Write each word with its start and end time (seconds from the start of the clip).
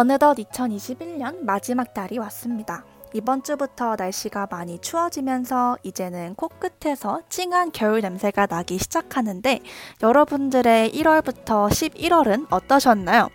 어느덧 0.00 0.36
2021년 0.36 1.40
마지막 1.40 1.92
달이 1.92 2.18
왔습니다. 2.18 2.84
이번 3.14 3.42
주부터 3.42 3.96
날씨가 3.98 4.46
많이 4.48 4.78
추워지면서 4.78 5.76
이제는 5.82 6.36
코끝에서 6.36 7.22
찡한 7.28 7.72
겨울 7.72 8.02
냄새가 8.02 8.46
나기 8.46 8.78
시작하는데 8.78 9.58
여러분들의 10.00 10.92
1월부터 10.92 11.68
11월은 11.68 12.46
어떠셨나요? 12.48 13.28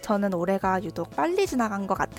저는 0.00 0.34
올해가 0.34 0.82
유독 0.82 1.14
빨리 1.14 1.46
지나간 1.46 1.86
것 1.86 1.94
같아요. 1.94 2.09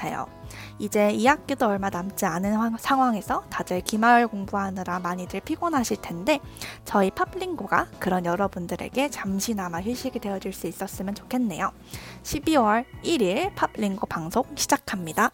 이제 0.79 1.13
2학기도 1.13 1.67
얼마 1.67 1.89
남지 1.89 2.25
않은 2.25 2.77
상황에서 2.77 3.43
다들 3.49 3.81
기말 3.81 4.27
공부하느라 4.27 4.99
많이들 4.99 5.41
피곤하실 5.41 5.97
텐데 6.01 6.39
저희 6.85 7.11
팝링고가 7.11 7.87
그런 7.99 8.25
여러분들에게 8.25 9.09
잠시나마 9.09 9.81
휴식이 9.81 10.19
되어줄 10.19 10.53
수 10.53 10.67
있었으면 10.67 11.15
좋겠네요. 11.15 11.71
12월 12.23 12.85
1일 13.03 13.53
팝링고 13.55 14.07
방송 14.07 14.43
시작합니다. 14.55 15.31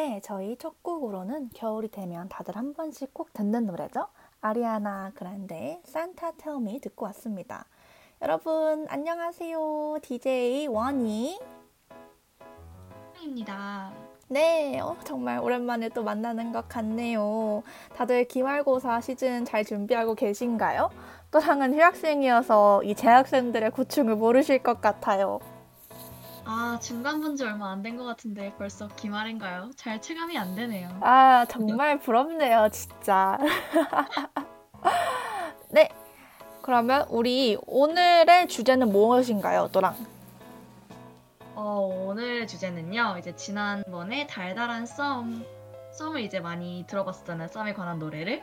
네, 0.00 0.18
저희 0.24 0.56
첫 0.56 0.82
곡으로는 0.82 1.50
겨울이 1.52 1.88
되면 1.88 2.26
다들 2.30 2.56
한 2.56 2.72
번씩 2.72 3.12
꼭 3.12 3.34
듣는 3.34 3.66
노래죠. 3.66 4.06
아리아나 4.40 5.12
그란데의 5.14 5.82
산타 5.84 6.38
텔미 6.38 6.80
듣고 6.80 7.04
왔습니다. 7.04 7.66
여러분 8.22 8.86
안녕하세요. 8.88 9.98
DJ 10.00 10.68
원희 10.68 11.38
입니다. 13.20 13.92
네, 14.28 14.80
어, 14.80 14.96
정말 15.04 15.38
오랜만에 15.38 15.90
또 15.90 16.02
만나는 16.02 16.50
것 16.50 16.66
같네요. 16.66 17.62
다들 17.94 18.24
기말고사 18.24 19.02
시즌 19.02 19.44
잘 19.44 19.66
준비하고 19.66 20.14
계신가요? 20.14 20.88
또랑은 21.30 21.74
휴학생이어서 21.74 22.84
이 22.84 22.94
재학생들의 22.94 23.70
고충을 23.72 24.16
모르실 24.16 24.62
것 24.62 24.80
같아요. 24.80 25.40
아, 26.52 26.78
중간 26.80 27.20
본 27.20 27.36
지 27.36 27.44
얼마 27.44 27.70
안 27.70 27.80
된 27.82 27.96
것 27.96 28.04
같은데 28.04 28.52
벌써 28.58 28.88
기말인가요? 28.88 29.70
잘 29.76 30.00
체감이 30.00 30.36
안 30.36 30.54
되네요. 30.56 30.88
아, 31.00 31.46
정말 31.48 32.00
부럽네요, 32.00 32.68
진짜. 32.72 33.38
네, 35.70 35.88
그러면 36.62 37.06
우리 37.08 37.56
오늘의 37.66 38.48
주제는 38.48 38.88
무엇인가요, 38.90 39.68
또랑? 39.72 39.94
어, 41.54 41.88
오늘 42.06 42.46
주제는요. 42.48 43.16
이제 43.20 43.36
지난번에 43.36 44.26
달달한 44.26 44.86
썸, 44.86 45.44
썸을 45.92 46.20
이제 46.22 46.40
많이 46.40 46.84
들어봤었잖아요. 46.88 47.46
썸에 47.48 47.74
관한 47.74 48.00
노래를. 48.00 48.42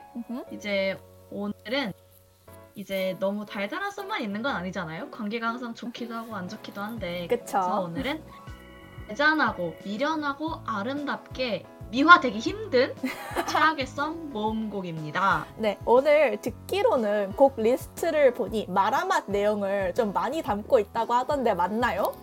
이제 0.52 0.98
오늘은 1.30 1.92
이제 2.78 3.18
너무 3.20 3.44
달달한 3.44 3.90
썸만 3.90 4.22
있는 4.22 4.44
건 4.44 4.56
아니잖아요. 4.56 5.10
관계가 5.10 5.48
항상 5.48 5.74
좋기도 5.74 6.14
하고 6.14 6.36
안 6.36 6.48
좋기도 6.48 6.80
한데. 6.80 7.26
그쵸. 7.28 7.44
그래서 7.46 7.82
오늘은 7.82 8.24
짠하고 9.08 9.76
미련하고 9.84 10.62
아름답게 10.64 11.66
미화되기 11.90 12.38
힘든 12.38 12.94
최악의 13.50 13.88
썸 13.88 14.30
모음곡입니다. 14.32 15.48
네, 15.58 15.80
오늘 15.86 16.40
듣기로는 16.40 17.32
곡 17.32 17.60
리스트를 17.60 18.36
보니 18.36 18.68
마라맛 18.70 19.28
내용을 19.32 19.96
좀 19.96 20.14
많이 20.14 20.44
담고 20.44 20.78
있다고 20.78 21.16
하던데 21.16 21.56
맞나요? 21.56 22.14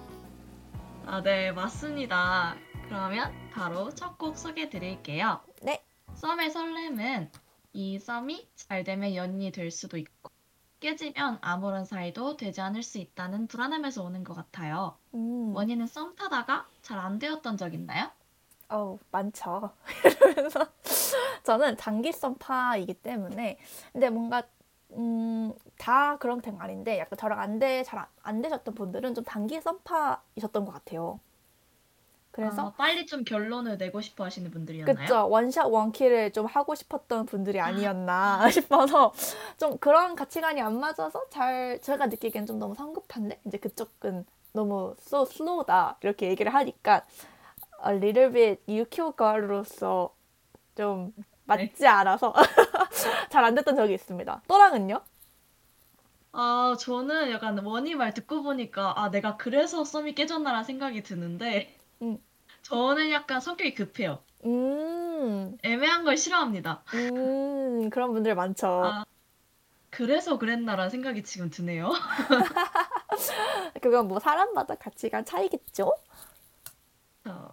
아, 1.07 1.21
네, 1.21 1.51
맞습니다. 1.51 2.55
그러면 2.87 3.33
바로 3.53 3.91
첫 3.91 4.17
곡 4.19 4.39
소개해 4.39 4.71
드릴게요. 4.71 5.41
네. 5.63 5.83
썸의 6.15 6.51
설렘은 6.51 7.33
이 7.73 7.99
썸이 7.99 8.49
잘 8.55 8.85
되면 8.85 9.17
연인이 9.17 9.51
될 9.51 9.73
수도 9.73 9.97
있고 9.97 10.31
깨지면 10.89 11.39
아무런 11.41 11.87
사이도 11.87 12.37
되지 12.37 12.61
않을 12.61 12.83
수 12.83 12.99
있다는 12.99 13.47
불안함에서 13.47 14.03
오는 14.05 14.23
것 14.23 14.35
같아요. 14.35 14.95
음. 15.15 15.57
원희는 15.57 15.87
썸 15.87 16.15
타다가 16.15 16.67
잘 16.83 16.99
안 16.99 17.19
되었던 17.19 17.57
적 17.57 17.73
있나요? 17.73 18.11
어, 18.69 18.99
많죠. 19.11 19.71
그래서 20.35 20.67
저는 21.43 21.79
장기 21.79 22.13
썸파이기 22.13 22.95
때문에 22.95 23.59
근데 23.95 24.11
뭔가 24.11 24.43
음, 24.93 25.55
다 25.79 26.19
그런 26.19 26.43
건 26.43 26.61
아닌데 26.61 26.99
약간 26.99 27.17
저랑 27.19 27.41
안 27.41 27.59
돼, 27.59 27.83
잘 27.83 28.07
안 28.23 28.43
되셨던 28.43 28.75
분들은 28.75 29.15
좀 29.15 29.25
단기 29.25 29.59
썸파이셨던 29.63 30.67
것 30.67 30.73
같아요. 30.73 31.19
그래서 32.35 32.69
아, 32.69 32.75
빨리 32.77 33.07
좀 33.07 33.25
결론을 33.25 33.79
내고 33.79 34.01
싶어 34.03 34.25
하시는 34.25 34.51
분들이었나요? 34.51 34.95
그쵸. 35.07 35.29
원샷 35.31 35.67
원킬을 35.71 36.33
좀 36.33 36.47
하고 36.47 36.75
싶었던 36.75 37.27
분들이 37.27 37.61
아니었나 37.61 38.49
싶어서 38.51 39.13
좀 39.59 39.79
그런 39.79 40.15
가치관이 40.17 40.61
안 40.61 40.79
맞아서 40.81 41.29
잘 41.31 41.81
제가 41.83 42.07
느끼기엔 42.07 42.47
좀 42.47 42.59
너무 42.59 42.75
성급한데 42.75 43.41
이제 43.47 43.59
그쪽은 43.59 44.27
너무 44.53 44.95
so 44.99 45.23
slow다 45.23 45.99
이렇게 46.03 46.29
얘기를 46.29 46.53
하니까 46.55 47.05
a 47.87 47.95
little 47.97 48.31
bit 48.33 48.63
유키오 48.69 49.13
걸로서 49.13 50.15
좀 50.77 51.15
맞지 51.47 51.73
네. 51.81 51.87
않아서 51.89 52.35
잘 53.31 53.45
안 53.45 53.55
됐던 53.55 53.77
적이 53.77 53.95
있습니다. 53.95 54.43
또랑은요? 54.49 55.01
아, 56.33 56.77
저는 56.81 57.31
약간 57.31 57.59
원희 57.65 57.95
말 57.95 58.13
듣고 58.13 58.43
보니까 58.43 58.93
아, 59.01 59.11
내가 59.11 59.37
그래서 59.37 59.85
썸이 59.85 60.15
깨졌나라는 60.15 60.65
생각이 60.65 61.03
드는데 61.03 61.75
음. 62.03 62.19
저는 62.63 63.11
약간 63.11 63.41
성격이 63.41 63.75
급해요. 63.75 64.23
음. 64.45 65.57
애매한 65.63 66.05
걸 66.05 66.17
싫어합니다. 66.17 66.83
음, 66.95 67.91
그런 67.91 68.13
분들 68.13 68.35
많죠. 68.35 68.67
아, 68.85 69.05
그래서 69.91 70.39
그랬나라는 70.39 70.91
생각이 70.91 71.23
지금 71.23 71.51
드네요. 71.51 71.91
그건 73.81 74.09
뭐 74.09 74.19
사람마다 74.19 74.75
가치관 74.75 75.25
차이겠죠? 75.25 75.93
어. 77.27 77.49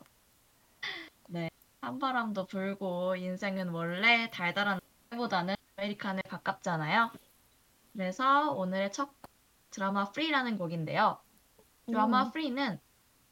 네. 1.28 1.50
한바람도 1.82 2.48
불고 2.48 3.16
인생은 3.16 3.70
원래 3.70 4.30
달달한 4.32 4.80
보다는 5.12 5.56
아메리칸에 5.78 6.22
가깝잖아요. 6.30 7.12
그래서 7.94 8.52
오늘의 8.52 8.92
첫 8.92 9.10
드라마 9.70 10.12
프리라는 10.12 10.58
곡인데요. 10.58 11.18
드라마 11.86 12.24
음. 12.24 12.32
프리는 12.32 12.80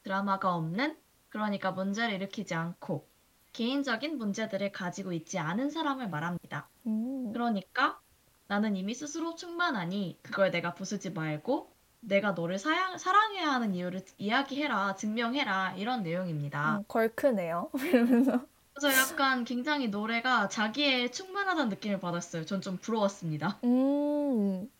드라마가 0.02 0.54
없는 0.54 0.96
그러니까 1.28 1.70
문제를 1.72 2.14
일으키지 2.14 2.54
않고 2.54 3.06
개인적인 3.52 4.18
문제들을 4.18 4.72
가지고 4.72 5.12
있지 5.12 5.38
않은 5.38 5.70
사람을 5.70 6.08
말합니다. 6.08 6.68
음. 6.86 7.32
그러니까 7.32 8.00
나는 8.46 8.76
이미 8.76 8.94
스스로 8.94 9.34
충만하니 9.34 10.18
그걸 10.22 10.50
내가 10.50 10.74
부수지 10.74 11.10
말고 11.10 11.70
내가 12.00 12.32
너를 12.32 12.58
사양, 12.58 12.96
사랑해야 12.98 13.50
하는 13.52 13.74
이유를 13.74 14.02
이야기해라, 14.18 14.96
증명해라 14.96 15.74
이런 15.76 16.02
내용입니다. 16.02 16.78
음, 16.78 16.84
걸크네요. 16.88 17.70
그래서 18.72 18.98
약간 18.98 19.44
굉장히 19.44 19.88
노래가 19.88 20.48
자기의 20.48 21.12
충만하다는 21.12 21.68
느낌을 21.68 22.00
받았어요. 22.00 22.46
전 22.46 22.60
좀 22.62 22.78
부러웠습니다. 22.78 23.58
음. 23.64 24.70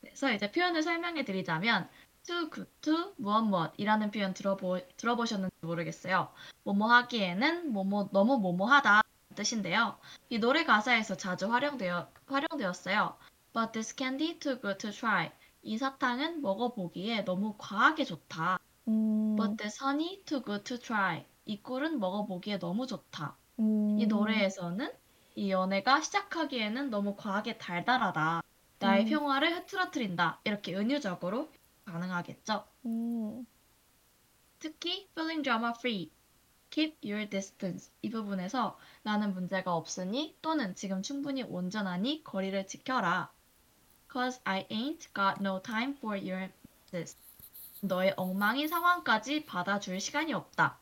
그래서 0.00 0.32
이제 0.32 0.50
표현을 0.50 0.82
설명해 0.82 1.24
드리자면 1.24 1.88
to 2.24 2.50
good 2.50 2.70
to 2.80 3.12
무엇 3.16 3.42
무엇이라는 3.42 4.10
표현 4.10 4.34
들어보, 4.34 4.80
들어보셨는지 4.96 5.54
모르겠어요. 5.60 6.28
뭐뭐 6.64 6.90
하기에는 6.90 7.72
뭐뭐 7.72 8.10
너무 8.12 8.38
뭐뭐하다 8.38 9.02
뜻인데요. 9.34 9.98
이 10.30 10.38
노래 10.38 10.64
가사에서 10.64 11.16
자주 11.16 11.52
활용되어, 11.52 12.08
활용되었어요. 12.26 13.16
But 13.52 13.72
this 13.72 13.94
candy 13.96 14.38
too 14.38 14.60
good 14.60 14.78
to 14.78 14.90
try. 14.90 15.30
이 15.62 15.78
사탕은 15.78 16.42
먹어보기에 16.42 17.24
너무 17.24 17.54
과하게 17.58 18.04
좋다. 18.04 18.58
음. 18.88 19.36
But 19.36 19.56
this 19.56 19.82
honey 19.82 20.22
too 20.24 20.42
good 20.42 20.64
to 20.64 20.78
try. 20.78 21.24
이 21.46 21.62
꿀은 21.62 22.00
먹어보기에 22.00 22.58
너무 22.58 22.86
좋다. 22.86 23.36
음. 23.58 23.98
이 23.98 24.06
노래에서는 24.06 24.90
이 25.36 25.50
연애가 25.50 26.00
시작하기에는 26.00 26.90
너무 26.90 27.16
과하게 27.16 27.58
달달하다. 27.58 28.42
나의 28.78 29.04
음. 29.04 29.08
평화를 29.08 29.56
흐트러뜨린다. 29.56 30.40
이렇게 30.44 30.76
은유적으로 30.76 31.48
가능하겠죠. 31.84 32.66
음. 32.86 33.46
특히 34.58 35.08
feeling 35.12 35.42
drama 35.42 35.72
free, 35.76 36.10
keep 36.70 36.96
your 37.04 37.28
distance 37.28 37.92
이 38.02 38.10
부분에서 38.10 38.78
나는 39.02 39.34
문제가 39.34 39.74
없으니 39.74 40.36
또는 40.40 40.74
지금 40.74 41.02
충분히 41.02 41.42
온전하니 41.42 42.24
거리를 42.24 42.66
지켜라. 42.66 43.30
Cause 44.10 44.40
I 44.44 44.66
ain't 44.70 45.08
got 45.14 45.40
no 45.40 45.60
time 45.60 45.94
for 45.96 46.16
your 46.16 46.50
this. 46.90 47.16
너의 47.80 48.14
엉망인 48.16 48.68
상황까지 48.68 49.44
받아줄 49.44 50.00
시간이 50.00 50.32
없다. 50.32 50.78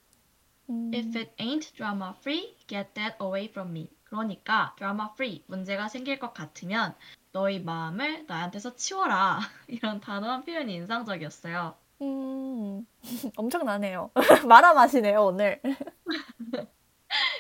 음. 0.71 0.93
If 0.95 1.19
it 1.19 1.33
ain't 1.39 1.75
drama 1.75 2.13
free, 2.19 2.57
get 2.67 2.95
that 2.95 3.17
away 3.21 3.47
from 3.47 3.71
me. 3.71 3.91
그러니까 4.05 4.75
drama 4.77 5.09
free 5.15 5.43
문제가 5.47 5.89
생길 5.89 6.19
것 6.19 6.35
같으면 6.35 6.95
너희 7.33 7.61
마음을 7.61 8.25
나한테서 8.27 8.77
치워라. 8.77 9.41
이런 9.69 10.01
단호한 10.01 10.45
표현이 10.45 10.75
인상적이었어요. 10.75 11.75
음, 12.03 12.87
엄청나네요. 13.37 14.11
말아 14.49 14.75
마시네요, 14.75 15.25
오늘. 15.25 15.61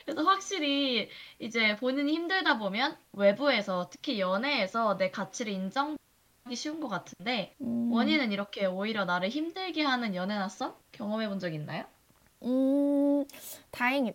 그래서 0.05 0.23
확실히 0.23 1.09
이제 1.39 1.77
본인이 1.77 2.12
힘들다 2.15 2.59
보면 2.59 2.97
외부에서 3.12 3.89
특히 3.91 4.21
연애에서 4.21 4.97
내 4.97 5.11
가치를 5.11 5.53
인정하기 5.53 5.97
쉬운 6.55 6.81
것 6.81 6.89
같은데 6.89 7.55
음. 7.61 7.91
원인은 7.93 8.33
이렇게 8.33 8.67
오히려 8.67 9.05
나를 9.05 9.29
힘들게 9.31 9.83
하는 9.83 10.15
연애나 10.15 10.49
썸 10.49 10.75
경험해 10.93 11.29
본 11.29 11.39
적 11.39 11.53
있나요? 11.55 11.85
음, 12.43 13.25
다행히 13.71 14.12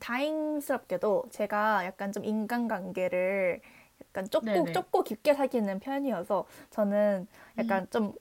다행스럽게도 0.00 1.26
제가 1.30 1.84
약간 1.84 2.12
좀 2.12 2.24
인간관계를 2.24 3.60
약간 4.10 4.28
좁고 4.30 4.46
좁고 4.72 5.02
깊게 5.04 5.34
사귀는 5.34 5.80
편이어서 5.80 6.44
저는 6.70 7.26
약간 7.58 7.82
음. 7.82 7.86
좀 7.90 8.14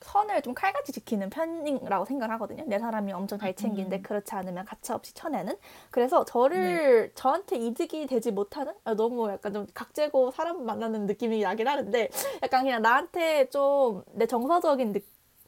선을 0.00 0.40
좀 0.40 0.54
칼같이 0.54 0.92
지키는 0.92 1.28
편이라고 1.28 2.06
생각을 2.06 2.32
하거든요. 2.34 2.64
내 2.66 2.78
사람이 2.78 3.12
엄청 3.12 3.38
잘 3.38 3.54
챙기는데 3.54 3.98
음. 3.98 4.02
그렇지 4.02 4.34
않으면 4.34 4.64
가차없이 4.64 5.12
쳐내는. 5.14 5.56
그래서 5.90 6.24
저를 6.24 7.08
네. 7.08 7.12
저한테 7.14 7.56
이득이 7.56 8.06
되지 8.06 8.30
못하는 8.32 8.72
아, 8.84 8.94
너무 8.94 9.28
약간 9.30 9.52
좀 9.52 9.66
각재고 9.74 10.30
사람 10.30 10.64
만나는 10.64 11.04
느낌이 11.06 11.40
나긴 11.42 11.68
하는데 11.68 12.08
약간 12.42 12.64
그냥 12.64 12.80
나한테 12.82 13.50
좀 13.50 14.02
내 14.12 14.26
정서적인 14.26 14.92
느, 14.94 15.00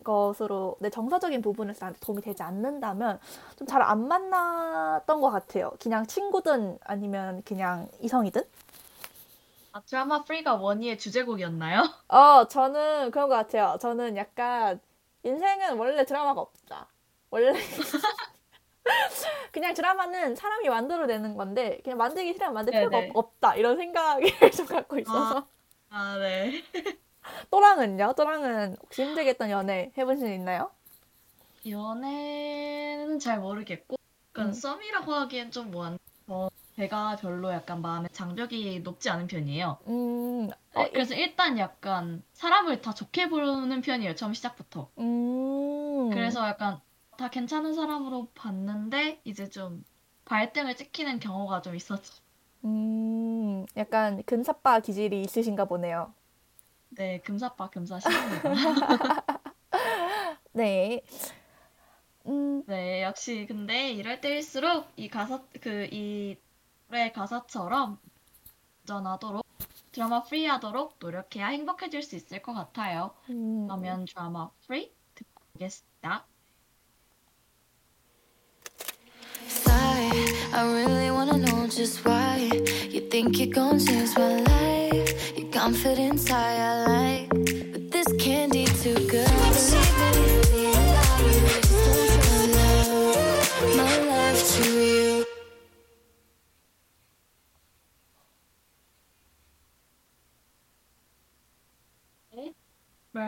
것으로 0.05 0.77
내 0.81 0.91
정서적인 0.91 1.41
부분에서 1.43 1.79
나한테 1.87 2.01
도움이 2.01 2.21
되지 2.23 2.43
않는다면 2.43 3.21
좀 3.57 3.67
잘 3.67 3.81
안 3.83 4.07
만났던 4.07 5.21
것 5.23 5.31
같아요. 5.31 5.73
그냥 5.81 6.07
친구든 6.07 6.79
아니면 6.85 7.43
그냥 7.47 7.89
이성이든. 8.01 8.43
아, 9.73 9.81
드라마 9.83 10.25
프리가 10.25 10.55
원희의 10.57 10.99
주제곡이었나요? 10.99 11.83
어, 12.09 12.47
저는 12.49 13.11
그런 13.11 13.29
것 13.29 13.35
같아요. 13.37 13.79
저는 13.81 14.17
약간 14.17 14.81
인생은 15.23 15.79
원래 15.79 16.05
드라마가 16.05 16.41
없다. 16.41 16.89
원래 17.31 17.53
그냥 19.53 19.75
드라마는 19.75 20.35
사람이 20.37 20.69
만들어내는 20.69 21.37
건데 21.37 21.81
그냥 21.85 21.99
만들기 21.99 22.33
싫으면 22.35 22.55
만들 22.55 22.73
필요가 22.73 22.99
네네. 23.01 23.13
없 23.15 23.33
다 23.41 23.55
이런 23.57 23.77
생각을 23.77 24.23
좀 24.57 24.67
갖고 24.67 24.99
있어서. 24.99 25.39
아, 25.91 26.15
아 26.15 26.19
네. 26.19 26.63
또랑은요? 27.51 28.15
또랑은 28.17 28.77
혹시 28.83 29.03
힘들게 29.03 29.31
했던 29.31 29.51
연애 29.51 29.93
해보신 29.99 30.21
적 30.27 30.33
있나요? 30.33 30.71
연애는 31.69 33.19
잘 33.21 33.39
모르겠고, 33.41 33.97
약간 34.31 34.49
음. 34.49 34.53
썸이라고 34.53 35.13
하기엔 35.13 35.51
좀 35.51 35.71
뭐한, 35.71 35.99
어, 36.29 36.49
제가 36.77 37.17
별로 37.17 37.53
약간 37.53 37.83
마음에 37.83 38.09
장벽이 38.13 38.81
높지 38.81 39.11
않은 39.11 39.27
편이에요. 39.27 39.79
음, 39.89 40.51
어, 40.75 40.87
그래서 40.91 41.15
일단 41.15 41.59
약간 41.59 42.23
사람을 42.33 42.81
다 42.81 42.95
좋게 42.95 43.29
보는 43.29 43.83
편이에요, 43.83 44.15
처음 44.15 44.33
시작부터. 44.33 44.89
음. 44.99 46.11
그래서 46.11 46.47
약간 46.47 46.81
다 47.19 47.29
괜찮은 47.29 47.75
사람으로 47.75 48.29
봤는데, 48.35 49.21
이제 49.25 49.51
좀 49.51 49.85
발등을 50.25 50.77
찍히는 50.77 51.21
경우가 51.21 51.61
좀 51.61 51.77
있었죠. 51.77 52.15
음, 52.65 53.67
약간 53.77 54.23
근사빠 54.25 54.81
기질이 54.81 55.21
있으신가 55.23 55.67
보네요. 55.67 56.15
네, 56.91 57.21
금사빠 57.21 57.69
금사시입니다. 57.69 58.53
네. 60.53 61.03
음, 62.27 62.63
네, 62.67 63.03
역시 63.03 63.47
근데 63.47 63.91
이럴 63.91 64.21
때일수록 64.21 64.87
이 64.97 65.09
가사 65.09 65.43
그 65.61 65.89
이 65.93 66.37
노래 66.93 67.11
가사처럼 67.11 67.99
전하도록 68.85 69.43
drama 69.93 70.23
free하도록 70.25 70.97
노력해야 71.01 71.47
행복해질 71.47 72.03
수 72.03 72.17
있을 72.17 72.43
것 72.43 72.53
같아요. 72.53 73.15
음. 73.31 73.67
그러면 73.67 74.05
Drama 74.05 74.51
Free 74.67 74.93
듣고 75.15 75.43
오겠습니다. 75.57 76.27
I 80.55 80.65
really 80.67 81.11
wanna 81.11 81.39
know 81.39 81.67
just 81.67 82.07
why 82.07 82.51
you 82.93 83.09
think 83.09 83.39
you're 83.39 83.51
gonna 83.51 83.81
change 83.81 84.15
my 84.19 84.43
life. 84.43 85.39
Your 85.39 85.51
confidence 85.51 86.29
high, 86.29 86.59
I 86.61 86.85
like, 86.85 87.32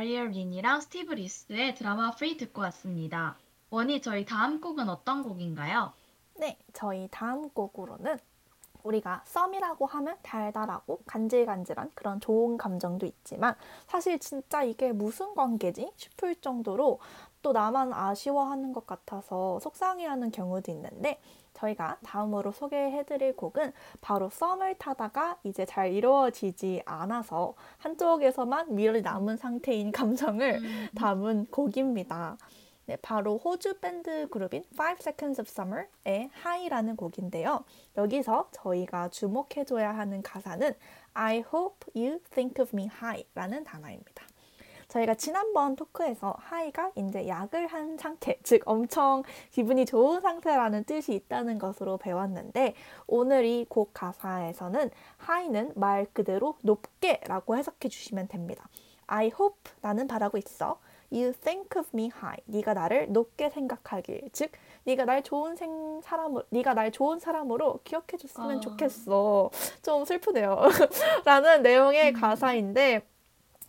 마리아 0.04 0.24
린이랑 0.24 0.82
스티브 0.82 1.14
리스의 1.14 1.74
Drama 1.76 2.10
Free 2.10 2.36
듣고 2.36 2.60
왔습니다. 2.60 3.38
원희 3.70 4.02
저희 4.02 4.26
다음 4.26 4.60
곡은 4.60 4.90
어떤 4.90 5.22
곡인가요? 5.22 5.94
네, 6.34 6.58
저희 6.74 7.08
다음 7.10 7.48
곡으로는 7.48 8.18
우리가 8.82 9.22
썸이라고 9.24 9.86
하면 9.86 10.18
달달하고 10.22 11.00
간질간질한 11.06 11.92
그런 11.94 12.20
좋은 12.20 12.58
감정도 12.58 13.06
있지만 13.06 13.54
사실 13.86 14.18
진짜 14.18 14.62
이게 14.62 14.92
무슨 14.92 15.34
관계지 15.34 15.90
싶을 15.96 16.34
정도로 16.36 17.00
또 17.40 17.52
나만 17.52 17.94
아쉬워하는 17.94 18.74
것 18.74 18.86
같아서 18.86 19.58
속상해하는 19.60 20.32
경우도 20.32 20.70
있는데 20.70 21.18
저희가 21.64 21.98
다음으로 22.04 22.52
소개해드릴 22.52 23.36
곡은 23.36 23.72
바로 24.00 24.28
썸을 24.30 24.76
타다가 24.78 25.38
이제 25.44 25.64
잘 25.64 25.92
이루어지지 25.92 26.82
않아서 26.84 27.54
한쪽에서만 27.78 28.74
미련이 28.74 29.02
남은 29.02 29.36
상태인 29.36 29.92
감정을 29.92 30.60
음. 30.62 30.88
담은 30.94 31.46
곡입니다. 31.50 32.36
네, 32.86 32.96
바로 32.96 33.38
호주 33.38 33.78
밴드 33.80 34.28
그룹인 34.28 34.64
Five 34.74 34.98
Seconds 35.00 35.40
of 35.40 35.48
Summer의 35.48 36.30
High라는 36.44 36.96
곡인데요. 36.96 37.64
여기서 37.96 38.48
저희가 38.52 39.08
주목해줘야 39.08 39.96
하는 39.96 40.22
가사는 40.22 40.74
I 41.14 41.38
hope 41.38 41.90
you 41.96 42.20
think 42.30 42.62
of 42.62 42.76
me 42.76 42.90
high라는 42.92 43.64
단어입니다. 43.64 44.26
저희가 44.94 45.14
지난번 45.14 45.74
토크에서 45.74 46.36
하이가 46.38 46.92
이제 46.94 47.26
약을 47.26 47.66
한 47.66 47.96
상태, 47.98 48.38
즉 48.44 48.62
엄청 48.64 49.24
기분이 49.50 49.86
좋은 49.86 50.20
상태라는 50.20 50.84
뜻이 50.84 51.14
있다는 51.14 51.58
것으로 51.58 51.96
배웠는데 51.96 52.74
오늘 53.06 53.44
이 53.44 53.64
곡 53.68 53.90
가사에서는 53.92 54.90
하이는 55.16 55.72
말 55.74 56.06
그대로 56.12 56.56
높게라고 56.62 57.56
해석해 57.56 57.88
주시면 57.88 58.28
됩니다. 58.28 58.68
I 59.06 59.26
hope 59.26 59.72
나는 59.80 60.06
바라고 60.06 60.38
있어. 60.38 60.78
You 61.10 61.32
think 61.32 61.70
of 61.76 61.88
me 61.94 62.10
high. 62.14 62.40
네가 62.46 62.74
나를 62.74 63.12
높게 63.12 63.50
생각하길. 63.50 64.30
즉, 64.32 64.50
네가 64.84 65.04
날 65.04 65.22
좋은 65.22 65.56
생 65.56 66.00
사람으로, 66.02 66.44
네가 66.50 66.74
날 66.74 66.90
좋은 66.92 67.18
사람으로 67.18 67.80
기억해 67.84 68.16
줬으면 68.18 68.58
아... 68.58 68.60
좋겠어. 68.60 69.50
좀 69.82 70.04
슬프네요. 70.04 70.56
라는 71.24 71.62
내용의 71.62 72.10
음... 72.10 72.20
가사인데 72.20 73.02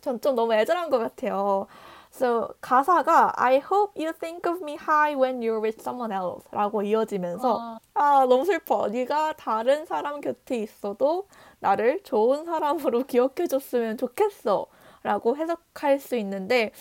전 0.06 0.20
좀 0.20 0.34
너무 0.34 0.54
애절한 0.54 0.88
것 0.90 0.98
같아요. 0.98 1.66
So, 2.12 2.48
가사가 2.62 3.32
I 3.36 3.56
hope 3.58 3.92
you 4.02 4.12
think 4.14 4.48
of 4.50 4.62
me 4.62 4.74
high 4.80 5.14
when 5.20 5.40
you're 5.40 5.60
with 5.62 5.78
someone 5.80 6.12
else 6.14 6.46
라고 6.50 6.80
이어지면서 6.82 7.58
아, 7.60 7.78
아 7.94 8.26
너무 8.26 8.44
슬퍼. 8.44 8.88
네가 8.88 9.34
다른 9.34 9.84
사람 9.84 10.20
곁에 10.22 10.56
있어도 10.62 11.26
나를 11.60 12.02
좋은 12.04 12.44
사람으로 12.46 13.02
기억해 13.08 13.46
줬으면 13.48 13.98
좋겠어 13.98 14.66
라고 15.02 15.36
해석할 15.36 15.98
수 16.00 16.16
있는데 16.16 16.72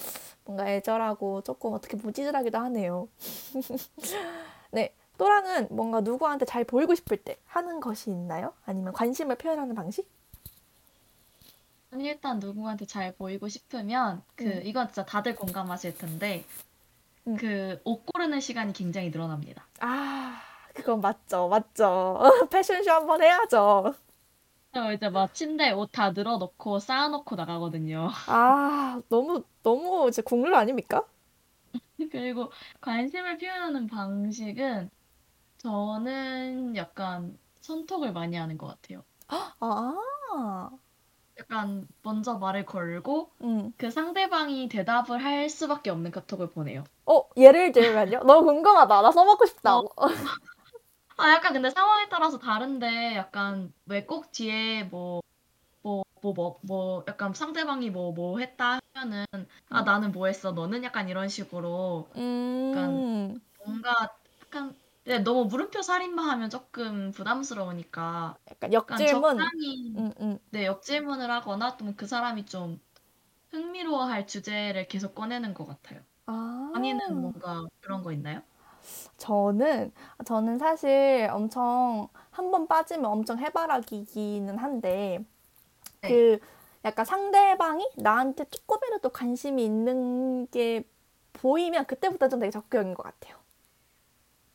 뭔가 0.46 0.70
애절하고 0.70 1.42
조금 1.42 1.74
어떻게 1.74 1.98
보면 1.98 2.14
찌질하기도 2.14 2.58
하네요. 2.58 3.08
네. 4.72 4.94
또랑은 5.18 5.68
뭔가 5.72 6.02
누구한테 6.02 6.46
잘 6.46 6.66
보이고 6.66 6.94
싶을 6.94 7.18
때 7.18 7.38
하는 7.46 7.80
것이 7.80 8.10
있나요? 8.10 8.54
아니면 8.66 8.94
관심을 8.94 9.38
표현하는 9.38 9.74
방식? 9.76 10.10
일단 12.02 12.40
누구한테 12.40 12.86
잘 12.86 13.14
보이고 13.16 13.48
싶으면 13.48 14.24
그 14.36 14.46
음. 14.46 14.62
이건 14.64 14.88
진짜 14.88 15.06
다들 15.06 15.36
공감하실 15.36 15.98
텐데 15.98 16.46
음. 17.28 17.36
그옷 17.38 18.06
고르는 18.06 18.40
시간이 18.40 18.74
굉장히 18.74 19.10
늘어납니다. 19.10 19.66
아 19.80 20.42
그건 20.74 21.02
맞죠, 21.02 21.48
맞죠. 21.48 22.22
패션쇼 22.52 22.92
한번 22.92 23.22
해야죠. 23.24 23.96
저 24.76 24.92
이제 24.92 25.08
막 25.08 25.34
침대에 25.34 25.72
옷다 25.72 26.12
늘어놓고 26.12 26.80
쌓아놓고 26.80 27.38
나가거든요. 27.38 28.10
아, 28.28 29.02
너무, 29.08 29.44
너무 29.64 30.10
이제 30.10 30.22
국룰 30.22 30.54
아닙니까? 30.54 31.06
그리고 32.12 32.52
관심을 32.82 33.38
표현하는 33.38 33.88
방식은 33.88 34.90
저는 35.60 36.76
약간 36.76 37.38
선톡을 37.62 38.12
많이 38.12 38.36
하는 38.36 38.58
것 38.58 38.68
같아요. 38.68 39.06
아, 39.30 40.70
약간 41.40 41.88
먼저 42.02 42.38
말을 42.38 42.66
걸고 42.66 43.32
음. 43.42 43.74
그 43.78 43.90
상대방이 43.92 44.68
대답을 44.70 45.24
할 45.24 45.50
수밖에 45.50 45.90
없는 45.90 46.12
카톡을 46.12 46.50
보내요. 46.50 46.84
어, 47.06 47.22
예를 47.38 47.72
들면요? 47.72 48.20
너무 48.26 48.46
궁금하다. 48.46 49.02
나 49.02 49.12
써먹고 49.12 49.46
싶다. 49.46 49.78
어. 49.78 49.84
아, 51.18 51.32
약간 51.32 51.54
근데 51.54 51.70
상황에 51.70 52.10
따라서 52.10 52.38
다른데 52.40 53.16
약간 53.16 53.74
왜 53.86 54.06
꼭 54.06 54.32
뒤에 54.32 54.84
뭐 54.86 55.22
뭐 55.84 56.04
뭐 56.24 56.34
뭐 56.34 56.60
뭐 56.64 57.06
약간 57.08 57.34
상대방이 57.34 57.90
뭐 57.92 58.14
뭐 58.14 58.40
했다 58.40 58.80
하면은 58.96 59.26
아 59.70 59.82
음. 59.82 59.86
나는 59.86 60.12
뭐 60.14 60.28
했어 60.28 60.52
너는 60.54 60.84
약간 60.84 61.10
이런 61.10 61.30
식으로 61.30 62.10
약간 62.70 63.04
음, 63.04 63.40
뭔가 63.60 63.94
약간 64.44 64.76
네, 65.06 65.20
너무 65.20 65.46
물음표 65.46 65.82
살인마 65.84 66.24
하면 66.32 66.50
조금 66.50 67.12
부담스러우니까 67.12 68.40
약간 68.52 68.72
약간 68.72 69.06
역질문. 69.06 69.52
적당히 69.56 69.96
음, 69.96 70.12
음. 70.20 70.40
네, 70.52 70.66
역질문을 70.66 71.30
하거나 71.32 71.78
또 71.78 71.96
그 71.96 72.08
사람이 72.08 72.46
좀 72.46 72.82
흥미로워할 73.52 74.28
주제를 74.28 74.88
계속 74.90 75.16
꺼내는 75.16 75.54
것 75.56 75.66
같아요. 75.68 76.06
아, 76.28 76.34
언니는 76.74 77.22
뭔가 77.22 77.64
그런 77.82 78.04
거 78.04 78.12
있나요? 78.14 78.44
저는, 79.18 79.92
저는 80.26 80.58
사실 80.60 81.28
엄청, 81.32 82.08
한 82.32 82.52
번 82.52 82.68
빠지면 82.68 83.06
엄청 83.06 83.40
해바라기기는 83.40 84.58
한데, 84.58 85.20
네. 86.02 86.26
그, 86.30 86.40
약간 86.86 87.06
상대방이 87.06 87.90
나한테 87.98 88.46
조금이라도 88.46 89.10
관심이 89.12 89.66
있는 89.66 90.48
게 90.52 90.84
보이면 91.34 91.86
그때부터 91.88 92.30
좀 92.30 92.40
되게 92.42 92.52
적극적인 92.52 92.96
것 92.96 93.04
같아요. 93.04 93.38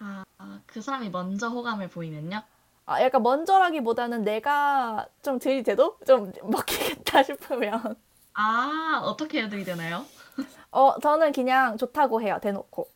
아, 0.00 0.24
그 0.66 0.80
사람이 0.80 1.10
먼저 1.10 1.48
호감을 1.48 1.88
보이면요? 1.90 2.42
아, 2.86 3.02
약간 3.02 3.22
먼저라기보다는 3.22 4.22
내가 4.24 5.06
좀 5.22 5.38
들이대도 5.38 5.98
좀 6.06 6.32
먹히겠다 6.42 7.22
싶으면. 7.22 7.96
아, 8.34 9.00
어떻게 9.04 9.38
해야 9.40 9.48
되나요? 9.48 10.06
어, 10.72 10.98
저는 11.00 11.32
그냥 11.32 11.76
좋다고 11.76 12.22
해요, 12.22 12.38
대놓고. 12.42 12.88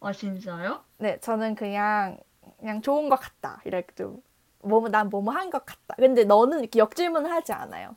아, 0.00 0.12
진짜요? 0.12 0.84
네, 0.98 1.18
저는 1.20 1.54
그냥, 1.54 2.18
그냥 2.58 2.80
좋은 2.82 3.08
것 3.08 3.16
같다. 3.16 3.60
이렇게 3.64 3.94
좀, 3.94 4.22
뭐, 4.62 4.88
난 4.88 5.08
뭐뭐 5.10 5.32
한 5.34 5.50
것 5.50 5.66
같다. 5.66 5.94
근데 5.96 6.24
너는 6.24 6.60
이렇게 6.60 6.78
역질문을 6.78 7.30
하지 7.30 7.52
않아요. 7.52 7.96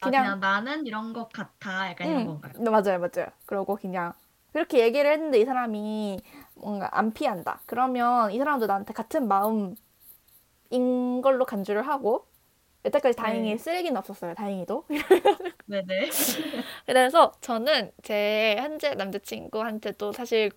아, 0.00 0.12
그냥, 0.12 0.14
그냥 0.14 0.38
나는 0.40 0.86
이런 0.86 1.12
것 1.12 1.32
같아. 1.32 1.90
약간 1.90 2.08
이런 2.08 2.24
응, 2.24 2.26
건가요? 2.26 2.52
네, 2.58 2.70
맞아요, 2.70 2.98
맞아요. 3.00 3.26
그러고 3.46 3.76
그냥, 3.76 4.12
그렇게 4.54 4.78
얘기를 4.84 5.10
했는데 5.10 5.40
이 5.40 5.44
사람이 5.44 6.20
뭔가 6.54 6.88
안 6.96 7.12
피한다. 7.12 7.60
그러면 7.66 8.30
이 8.30 8.38
사람도 8.38 8.66
나한테 8.66 8.94
같은 8.94 9.26
마음인 9.26 9.74
걸로 11.22 11.44
간주를 11.44 11.82
하고, 11.82 12.28
여태까지 12.84 13.16
다행히 13.16 13.50
네. 13.50 13.58
쓰레기는 13.58 13.96
없었어요, 13.96 14.34
다행히도. 14.34 14.84
네네. 15.66 16.08
그래서 16.86 17.32
저는 17.40 17.90
제 18.04 18.54
현재 18.60 18.94
남자친구한테도 18.94 20.12
사실 20.12 20.52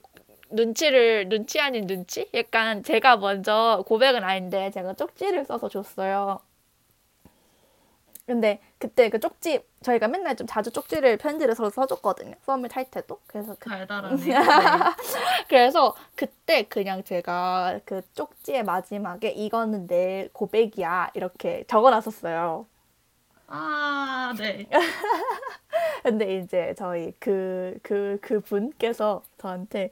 눈치를 0.51 1.27
눈치 1.29 1.59
아닌 1.59 1.87
눈치? 1.87 2.29
약간 2.35 2.83
제가 2.83 3.17
먼저 3.17 3.83
고백은 3.87 4.23
아닌데 4.23 4.69
제가 4.69 4.93
쪽지를 4.93 5.43
써서 5.45 5.69
줬어요. 5.69 6.39
근데 8.27 8.59
그때 8.77 9.09
그 9.09 9.21
쪽지 9.21 9.63
저희가 9.81 10.09
맨날 10.09 10.35
좀 10.35 10.45
자주 10.47 10.69
쪽지를 10.69 11.17
편지를 11.17 11.55
서로 11.55 11.69
써줬거든요. 11.69 12.35
썸을 12.41 12.67
탈 12.67 12.83
때도. 12.91 13.21
그래서 13.25 13.55
그, 13.57 13.69
달달하네요. 13.69 14.17
네. 14.17 14.35
그래서 15.47 15.95
그때 16.13 16.63
그냥 16.63 17.05
제가 17.05 17.79
그 17.85 18.01
쪽지의 18.13 18.63
마지막에 18.63 19.29
이거는 19.29 19.87
내 19.87 20.27
고백이야 20.33 21.11
이렇게 21.13 21.63
적어놨었어요. 21.67 22.65
아, 23.47 24.33
네. 24.37 24.67
근데 26.03 26.37
이제 26.39 26.75
저희 26.77 27.13
그, 27.19 27.79
그, 27.81 28.19
그 28.21 28.41
분께서 28.41 29.23
저한테 29.37 29.89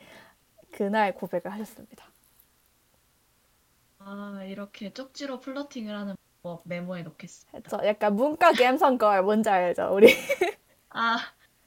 그날 0.72 1.15
고백을 1.15 1.54
하셨습니다. 1.54 2.06
아, 4.00 4.44
이렇게 4.46 4.94
쪽지로 4.94 5.39
플러팅을 5.39 5.96
하는 5.96 6.15
법 6.46 6.62
메모해 6.66 7.02
놓겠습니다. 7.02 7.68
저 7.68 7.84
약간 7.88 8.16
문과 8.16 8.52
감성 8.52 9.00
걸 9.00 9.24
뭔지 9.24 9.50
알죠? 9.50 9.90
우리. 9.92 10.16
아, 10.90 11.18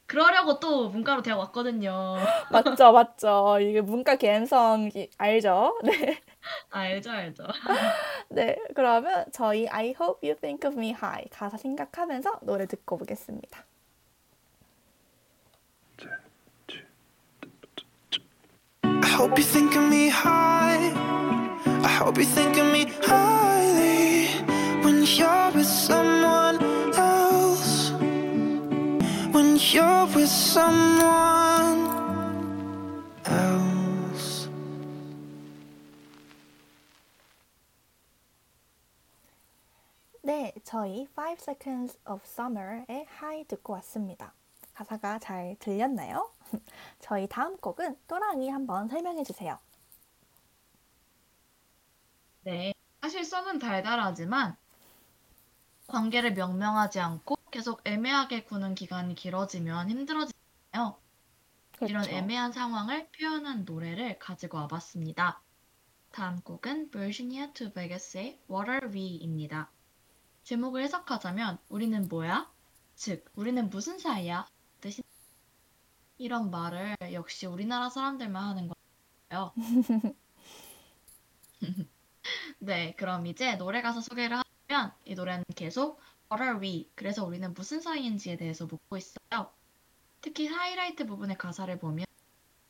그러려고 0.06 0.60
또 0.60 0.88
문과로 0.88 1.20
대학 1.20 1.40
왔거든요. 1.40 2.14
맞죠, 2.52 2.92
맞죠. 2.92 3.58
이게 3.60 3.80
문과 3.80 4.14
감성 4.14 4.88
알죠? 5.18 5.80
네. 5.82 6.20
알죠, 6.70 7.10
알죠. 7.10 7.42
네. 8.30 8.56
그러면 8.76 9.26
저희 9.32 9.66
I 9.66 9.96
hope 10.00 10.20
you 10.22 10.38
think 10.40 10.68
of 10.68 10.78
me 10.78 10.90
high 10.90 11.28
가사 11.28 11.56
생각하면서 11.56 12.38
노래 12.42 12.66
듣고 12.66 13.00
오겠습니다. 13.02 13.64
I 18.84 19.10
hope 19.10 19.36
you 19.36 19.44
think 19.44 19.76
of 19.76 19.82
me 19.88 20.06
high. 20.06 20.94
I 21.82 21.92
hope 22.00 22.16
you 22.16 22.24
think 22.24 22.56
of 22.60 22.70
me 22.70 22.86
highly 23.02 24.27
when 24.88 25.04
you're 25.04 25.52
with 25.52 25.66
someone 25.66 26.56
else. 26.96 27.92
When 29.34 29.56
you're 29.56 30.06
with 30.16 30.30
someone 30.30 31.84
else. 33.26 34.48
네, 40.22 40.54
저희 40.64 41.06
Five 41.12 41.38
Seconds 41.38 41.98
of 42.06 42.22
Summer의 42.24 43.06
High 43.20 43.44
듣고 43.46 43.74
왔습니다. 43.74 44.32
가사가 44.72 45.18
잘 45.18 45.56
들렸나요? 45.58 46.30
저희 47.00 47.26
다음 47.26 47.58
곡은 47.58 47.98
또랑이 48.08 48.48
한번 48.48 48.88
설명해 48.88 49.24
주세요. 49.24 49.58
네. 52.44 52.72
사실 53.02 53.22
썸은 53.24 53.58
달달하지만 53.58 54.56
관계를 55.88 56.34
명명하지 56.34 57.00
않고 57.00 57.36
계속 57.50 57.80
애매하게 57.84 58.44
구는 58.44 58.74
기간이 58.74 59.14
길어지면 59.14 59.90
힘들어지잖아요. 59.90 60.98
이런 61.80 62.02
그렇죠. 62.02 62.10
애매한 62.10 62.52
상황을 62.52 63.08
표현한 63.10 63.64
노래를 63.64 64.18
가지고 64.18 64.58
와봤습니다. 64.58 65.42
다음 66.12 66.40
곡은 66.40 66.90
Virginia 66.90 67.52
to 67.54 67.72
Vegas의 67.72 68.40
What 68.50 68.70
Are 68.70 68.88
We입니다. 68.92 69.70
제목을 70.44 70.82
해석하자면 70.82 71.58
우리는 71.68 72.06
뭐야? 72.08 72.50
즉, 72.94 73.24
우리는 73.34 73.70
무슨 73.70 73.98
사이야? 73.98 74.46
뜻이 74.80 75.02
이런 76.18 76.50
말을 76.50 76.96
역시 77.12 77.46
우리나라 77.46 77.88
사람들만 77.88 78.42
하는 78.42 78.70
거예요. 79.30 79.52
네, 82.58 82.94
그럼 82.96 83.26
이제 83.26 83.56
노래 83.56 83.80
가사 83.80 84.00
소개를 84.00 84.36
하 84.38 84.42
면 84.68 84.92
이 85.06 85.14
노래는 85.14 85.44
계속 85.56 85.98
What 86.30 86.42
are 86.44 86.60
we? 86.60 86.90
그래서 86.94 87.24
우리는 87.24 87.52
무슨 87.54 87.80
사이인지에 87.80 88.36
대해서 88.36 88.66
묻고 88.66 88.98
있어요. 88.98 89.50
특히 90.20 90.46
하이라이트 90.46 91.06
부분의 91.06 91.38
가사를 91.38 91.78
보면 91.78 92.04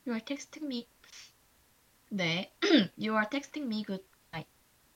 You 0.07 0.15
are 0.15 0.25
texting 0.25 0.65
me. 0.67 0.89
네, 2.11 2.53
You 2.97 3.15
are 3.15 3.29
texting 3.29 3.67
me 3.67 3.83
goodbye. 3.85 4.47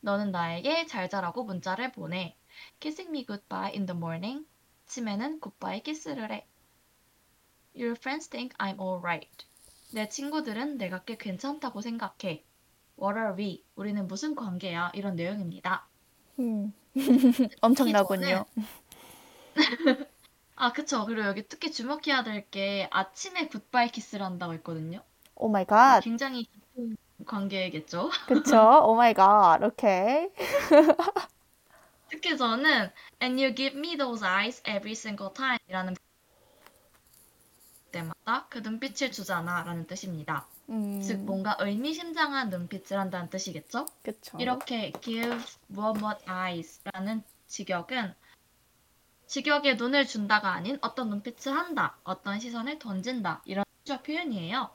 너는 0.01 0.31
나에게 0.31 0.87
잘 0.87 1.11
자라고 1.11 1.43
문자를 1.45 1.91
보내. 1.93 2.37
Kissing 2.81 3.11
me 3.11 3.27
goodbye 3.27 3.73
in 3.73 3.87
the 3.87 3.97
morning. 3.97 4.47
아침에는 4.85 5.41
굿바이 5.41 5.83
키스를 5.83 6.31
해. 6.31 6.47
Your 7.75 7.93
friends 7.99 8.29
think 8.29 8.57
I'm 8.59 8.81
alright. 8.81 9.47
내 9.93 10.09
친구들은 10.09 10.79
내가 10.79 11.03
꽤 11.05 11.17
괜찮다고 11.17 11.81
생각해. 11.81 12.45
What 13.01 13.19
are 13.19 13.35
we? 13.37 13.65
우리는 13.75 14.07
무슨 14.07 14.37
관계야? 14.37 14.93
이런 14.95 15.17
내용입니다. 15.17 15.89
음. 16.39 16.73
엄청나군요. 17.61 18.45
아, 20.57 20.73
그쵸. 20.73 21.05
그리고 21.07 21.27
여기 21.27 21.47
특히 21.49 21.73
주목해야 21.73 22.23
될 22.23 22.49
게 22.51 22.89
아침에 22.91 23.49
굿바이 23.49 23.91
키스를 23.91 24.25
한다고 24.25 24.53
했거든요. 24.55 25.03
Oh 25.35 25.49
my 25.49 25.65
god. 25.65 26.01
굉장히 26.01 26.45
깊은 26.45 26.97
관계겠죠. 27.27 28.11
그쵸? 28.27 28.57
Oh 28.87 28.95
my 28.95 29.15
god. 29.15 29.63
오케이. 29.63 30.29
특히 32.11 32.37
저는 32.37 32.91
And 33.23 33.41
you 33.43 33.55
give 33.55 33.77
me 33.79 33.97
those 33.97 34.25
eyes 34.25 34.63
every 34.69 34.93
single 34.93 35.33
time 35.33 35.59
이라는 35.69 35.95
때마다 37.91 38.47
그 38.49 38.59
눈빛을 38.59 39.13
주잖아 39.13 39.63
라는 39.65 39.87
뜻입니다. 39.87 40.47
음. 40.69 41.01
즉 41.03 41.21
뭔가 41.25 41.57
의미심장한 41.61 42.51
눈빛을 42.51 42.99
한다는 42.99 43.29
뜻이겠죠? 43.31 43.87
그쵸. 44.03 44.39
이렇게 44.39 44.93
give 45.01 45.37
what 45.71 46.01
what 46.03 46.25
eyes라는 46.29 47.23
직역은 47.47 48.15
직역에 49.27 49.75
눈을 49.75 50.07
준다가 50.07 50.53
아닌 50.53 50.79
어떤 50.83 51.09
눈빛을 51.09 51.53
한다, 51.53 51.97
어떤 52.05 52.39
시선을 52.39 52.79
던진다 52.79 53.43
이런 53.45 53.65
숙어적 53.81 54.03
표현이에요. 54.03 54.71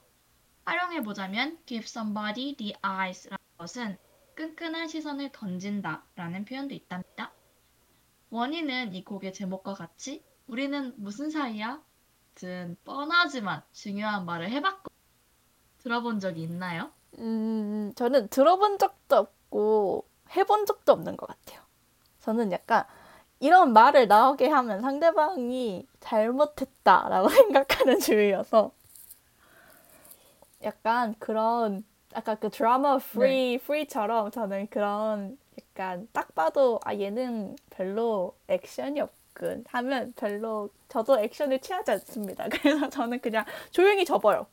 활용해 0.66 1.04
보자면 1.04 1.58
give 1.66 1.86
somebody 1.86 2.56
the 2.56 2.74
eyes라는 2.84 3.38
것은 3.58 3.98
끈끈한 4.36 4.88
시선을 4.88 5.32
던진다라는 5.32 6.46
표현도 6.46 6.76
있답니다. 6.76 7.32
원희는 8.30 8.94
이 8.94 9.04
곡의 9.04 9.34
제목과 9.34 9.74
같이 9.74 10.24
우리는 10.48 10.94
무슨 10.98 11.30
사이야? 11.30 11.82
든 12.36 12.78
뻔하지만 12.84 13.64
중요한 13.72 14.26
말을 14.26 14.52
해봤고 14.52 14.92
들어본 15.88 16.20
적이 16.20 16.44
있나요? 16.44 16.92
음, 17.20 17.94
저는 17.96 18.28
들어본 18.28 18.78
적도 18.78 19.16
없고 19.16 20.06
해본 20.36 20.66
적도 20.66 20.92
없는 20.92 21.16
것 21.16 21.28
같아요. 21.28 21.62
저는 22.20 22.52
약간 22.52 22.84
이런 23.40 23.72
말을 23.72 24.10
나오게 24.10 24.50
하면 24.50 24.82
상대방이 24.82 25.88
잘못했다라고 26.02 27.30
생각하는 27.32 28.00
주의여서 28.02 28.72
약간 30.64 31.16
그런 31.20 31.86
아까 32.14 32.36
그 32.36 32.50
드라마 32.50 32.98
프리 32.98 33.58
네. 33.58 33.58
Free처럼 33.60 34.32
저는 34.32 34.68
그런 34.68 35.38
약간 35.58 36.10
딱 36.12 36.36
봐도 36.36 36.82
아 36.84 36.96
얘는 36.96 37.56
별로 37.70 38.36
액션이 38.50 39.00
없군 39.00 39.64
하면 39.70 40.14
별로 40.18 40.70
저도 40.90 41.20
액션을 41.20 41.60
취하지 41.60 41.92
않습니다. 41.92 42.48
그래서 42.52 42.90
저는 42.90 43.22
그냥 43.22 43.46
조용히 43.72 44.04
접어요. 44.04 44.48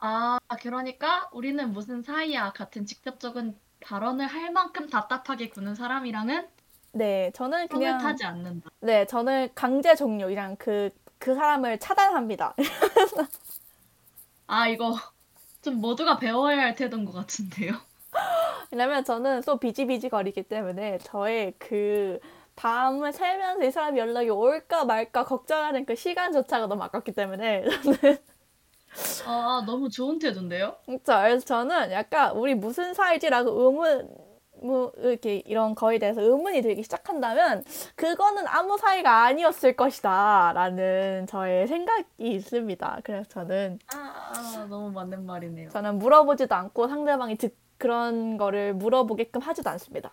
아 0.00 0.38
그러니까 0.60 1.28
우리는 1.32 1.72
무슨 1.72 2.02
사이야 2.02 2.52
같은 2.52 2.86
직접적인 2.86 3.58
발언을 3.80 4.26
할 4.26 4.50
만큼 4.50 4.88
답답하게 4.88 5.50
구는 5.50 5.74
사람이랑은 5.74 6.48
네 6.92 7.30
저는 7.34 7.68
그냥 7.68 7.98
타지 7.98 8.24
않는다. 8.24 8.70
네 8.80 9.06
저는 9.06 9.50
강제 9.54 9.94
종료이랑 9.94 10.56
그그 10.56 10.90
그 11.18 11.34
사람을 11.34 11.78
차단합니다. 11.78 12.54
아 14.46 14.68
이거 14.68 14.96
좀 15.62 15.76
모두가 15.76 16.18
배워야 16.18 16.62
할 16.62 16.74
태도인 16.74 17.04
것 17.04 17.12
같은데요. 17.12 17.74
왜냐면 18.72 19.04
저는 19.04 19.42
또 19.42 19.58
비지비지 19.58 20.08
거리기 20.08 20.44
때문에 20.44 20.98
저의 20.98 21.54
그 21.58 22.18
밤을 22.56 23.12
새면서 23.12 23.64
이 23.64 23.70
사람이 23.70 23.98
연락이 23.98 24.30
올까 24.30 24.84
말까 24.84 25.24
걱정하는 25.24 25.84
그 25.84 25.94
시간조차가 25.94 26.66
너무 26.66 26.82
아깝기 26.84 27.12
때문에 27.12 27.64
저는 27.84 28.18
아 29.26 29.62
너무 29.66 29.88
좋은 29.88 30.18
태도인데요? 30.18 30.76
그렇죠. 30.84 31.04
그래서 31.04 31.44
저는 31.44 31.92
약간 31.92 32.36
우리 32.36 32.54
무슨 32.54 32.94
사이지라고 32.94 33.50
의문 33.50 34.08
뭐 34.62 34.92
이렇게 34.98 35.42
이런 35.46 35.74
거에 35.74 35.98
대해서 35.98 36.20
의문이 36.20 36.60
들기 36.62 36.82
시작한다면 36.82 37.64
그거는 37.96 38.46
아무 38.46 38.76
사이가 38.76 39.24
아니었을 39.24 39.74
것이다 39.74 40.52
라는 40.54 41.26
저의 41.26 41.66
생각이 41.66 42.04
있습니다. 42.18 43.00
그래서 43.04 43.28
저는 43.28 43.78
아, 43.94 44.32
아 44.34 44.66
너무 44.68 44.90
맞는 44.90 45.24
말이네요. 45.24 45.70
저는 45.70 45.98
물어보지도 45.98 46.54
않고 46.54 46.88
상대방이 46.88 47.36
듣 47.36 47.56
그런 47.78 48.36
거를 48.36 48.74
물어보게끔 48.74 49.40
하지도 49.40 49.70
않습니다. 49.70 50.12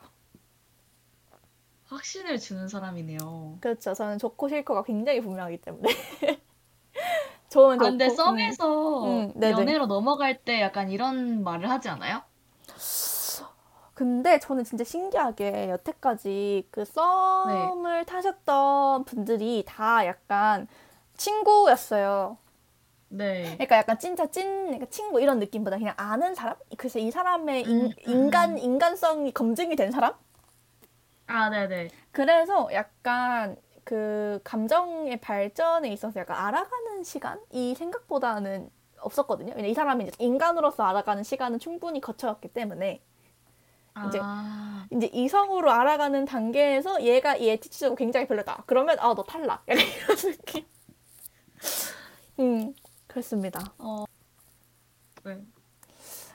확신을 1.83 2.39
주는 2.39 2.67
사람이네요. 2.69 3.57
그렇죠. 3.59 3.93
저는 3.93 4.17
좋고 4.17 4.47
싫고가 4.47 4.83
굉장히 4.83 5.19
분명하기 5.19 5.57
때문에. 5.57 5.89
좋으면 7.57 7.81
아, 7.81 7.83
좋고. 7.85 7.89
근데 7.89 8.09
썸에서 8.09 9.03
음, 9.03 9.33
연애로 9.41 9.87
넘어갈 9.87 10.37
때 10.37 10.61
약간 10.61 10.91
이런 10.91 11.43
말을 11.43 11.69
하지 11.69 11.89
않아요? 11.89 12.21
근데 13.95 14.37
저는 14.37 14.63
진짜 14.63 14.83
신기하게 14.83 15.71
여태까지 15.71 16.67
그 16.69 16.85
썸을 16.85 17.83
네. 17.83 18.05
타셨던 18.05 19.05
분들이 19.05 19.63
다 19.65 20.05
약간 20.05 20.67
친구였어요. 21.15 22.37
네. 23.09 23.53
그러니까 23.53 23.77
약간 23.77 23.97
진짜 23.97 24.27
찐 24.27 24.65
그러니까 24.65 24.85
친구 24.91 25.19
이런 25.19 25.39
느낌보다 25.39 25.77
그냥 25.77 25.95
아는 25.97 26.35
사람? 26.35 26.57
그래서 26.77 26.99
이 26.99 27.09
사람의 27.09 27.63
인, 27.63 27.69
음, 27.69 27.85
음, 27.85 27.91
인간 28.05 28.51
음. 28.51 28.57
인간성이 28.59 29.31
검증이 29.31 29.75
된 29.75 29.91
사람? 29.91 30.13
아, 31.25 31.49
네, 31.49 31.67
네. 31.67 31.89
그래서 32.11 32.69
약간 32.73 33.57
그 33.87 34.41
감정의 34.43 35.15
발전에 35.21 35.87
있어서 35.93 36.19
약간 36.19 36.35
알아가는 36.35 37.05
시간이 37.05 37.73
생각보다는 37.73 38.69
없었거든요. 38.99 39.53
왜냐 39.55 39.69
이 39.69 39.73
사람이 39.73 40.03
이제 40.03 40.11
인간으로서 40.19 40.83
알아가는 40.83 41.23
시간은 41.23 41.59
충분히 41.59 42.01
거쳐왔기 42.01 42.49
때문에 42.49 43.01
이제 44.09 44.19
아. 44.21 44.85
이제 44.91 45.09
이성으로 45.13 45.71
알아가는 45.71 46.25
단계에서 46.25 47.01
얘가 47.03 47.39
얘 47.39 47.55
티치적으로 47.55 47.95
굉장히 47.95 48.27
별로다. 48.27 48.63
그러면 48.65 48.97
아 48.99 49.15
너 49.15 49.23
탈락. 49.23 49.63
이런 49.71 50.17
느낌. 50.17 50.65
음 52.41 52.75
그렇습니다. 53.07 53.61
어. 53.77 54.03
네. 55.23 55.41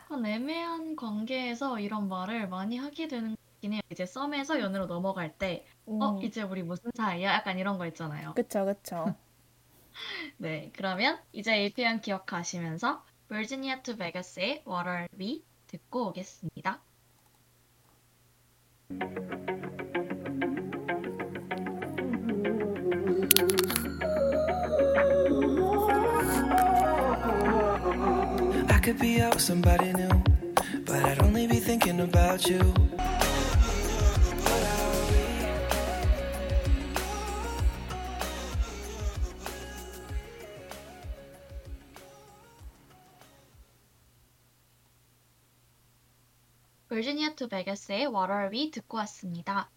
한 0.09 0.25
애매한 0.25 0.97
관계에서 0.97 1.79
이런 1.79 2.09
말을 2.09 2.49
많이 2.49 2.79
하게 2.79 3.09
되는 3.09 3.37
긴 3.63 3.75
해요. 3.75 3.81
이제 3.91 4.05
썸에서 4.05 4.59
연애로 4.59 4.87
넘어갈 4.87 5.39
때, 5.39 5.65
어, 5.87 5.93
음. 5.93 6.03
어, 6.03 6.21
이제 6.21 6.43
우리 6.43 6.65
무슨 6.65 6.91
사이야? 6.97 7.33
약간 7.33 7.59
이런 7.61 7.79
거 7.79 7.87
있잖아요. 7.87 8.35
그쵸, 8.35 8.65
그쵸. 8.67 9.15
네, 10.37 10.73
그러면 10.75 11.21
이제 11.31 11.65
이 11.65 11.73
표현 11.73 12.01
기억하시면서 12.01 13.05
Virginia 13.29 13.81
to 13.85 13.95
Vegas의 13.97 14.65
What 14.67 14.89
Are 14.89 15.07
We 15.17 15.45
듣고 15.69 16.09
오겠습니다. 16.09 16.81
I 28.69 28.81
could 28.83 28.99
be 28.99 29.23
out 29.23 29.35
with 29.35 29.41
somebody 29.41 29.93
new, 29.93 30.09
but 30.85 31.05
I'd 31.05 31.23
only 31.23 31.47
be 31.47 31.61
thinking 31.61 32.01
about 32.01 32.51
you. 32.51 32.75
Virginia 47.03 47.35
To 47.35 47.49
Vegas의 47.49 48.07
What 48.07 48.31
Are 48.31 48.49
We 48.53 48.71
듣고 48.71 48.97
왔습니다. 48.99 49.69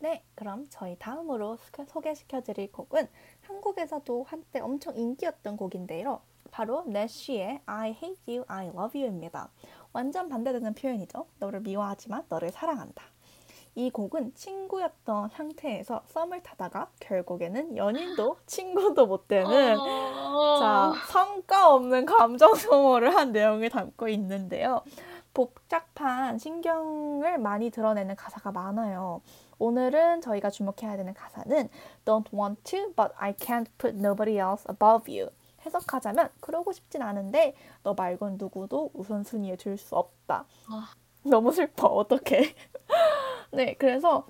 네, 0.00 0.24
그럼 0.34 0.66
저희 0.68 0.98
다음으로 0.98 1.56
소개시켜 1.86 2.40
드릴 2.40 2.72
곡은 2.72 3.08
한국에서도 3.42 4.24
한때 4.24 4.58
엄청 4.58 4.96
인기였던 4.96 5.56
곡인데요. 5.56 6.20
바로 6.50 6.82
내쉬의 6.88 7.60
I 7.66 7.90
Hate 7.90 8.16
You, 8.26 8.44
I 8.48 8.66
Love 8.70 9.00
You입니다. 9.00 9.52
완전 9.92 10.28
반대되는 10.28 10.74
표현이죠. 10.74 11.28
너를 11.38 11.60
미워하지만 11.60 12.24
너를 12.28 12.50
사랑한다. 12.50 13.04
이 13.76 13.90
곡은 13.90 14.34
친구였던 14.34 15.28
상태에서 15.30 16.02
썸을 16.06 16.42
타다가 16.42 16.90
결국에는 16.98 17.76
연인도 17.76 18.38
친구도 18.46 19.06
못 19.06 19.28
되는 19.28 19.78
어. 19.78 20.58
자 20.58 20.92
성과 21.06 21.72
없는 21.72 22.04
감정 22.04 22.54
소모를 22.54 23.14
한 23.14 23.30
내용을 23.30 23.70
담고 23.70 24.08
있는데요. 24.08 24.82
복잡한 25.34 26.38
신경을 26.38 27.38
많이 27.38 27.70
드러내는 27.70 28.16
가사가 28.16 28.52
많아요. 28.52 29.20
오늘은 29.58 30.20
저희가 30.20 30.50
주목해야 30.50 30.96
되는 30.96 31.12
가사는 31.12 31.68
Don't 32.04 32.32
want 32.32 32.62
to, 32.64 32.92
but 32.94 33.12
I 33.16 33.34
can't 33.34 33.66
put 33.76 33.96
nobody 33.96 34.38
else 34.38 34.64
above 34.70 35.12
you. 35.12 35.30
해석하자면 35.66 36.30
그러고 36.40 36.72
싶진 36.72 37.02
않은데 37.02 37.54
너 37.82 37.94
말곤 37.94 38.36
누구도 38.38 38.90
우선순위에 38.94 39.56
둘수 39.56 39.96
없다. 39.96 40.46
아. 40.68 40.94
너무 41.22 41.52
슬퍼. 41.52 41.86
어떡해. 41.88 42.54
네, 43.52 43.74
그래서 43.78 44.26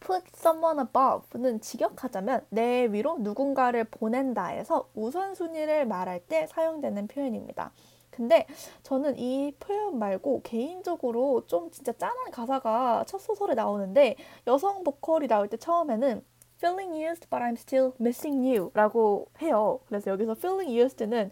put 0.00 0.24
someone 0.34 0.80
above는 0.80 1.60
직역하자면 1.60 2.46
내 2.50 2.86
위로 2.90 3.18
누군가를 3.18 3.84
보낸다에서 3.84 4.90
우선순위를 4.94 5.86
말할 5.86 6.20
때 6.20 6.46
사용되는 6.48 7.06
표현입니다. 7.08 7.72
근데 8.16 8.46
저는 8.82 9.18
이 9.18 9.52
표현 9.60 9.98
말고 9.98 10.40
개인적으로 10.42 11.46
좀 11.46 11.70
진짜 11.70 11.92
짠한 11.92 12.30
가사가 12.32 13.04
첫 13.06 13.18
소설에 13.18 13.54
나오는데 13.54 14.16
여성 14.46 14.82
보컬이 14.82 15.28
나올 15.28 15.48
때 15.48 15.56
처음에는 15.58 16.24
feeling 16.58 16.96
used 16.96 17.28
but 17.28 17.42
I'm 17.44 17.52
still 17.52 17.92
missing 18.00 18.46
you 18.46 18.70
라고 18.74 19.28
해요. 19.42 19.80
그래서 19.86 20.10
여기서 20.10 20.32
feeling 20.32 20.72
used는 20.72 21.30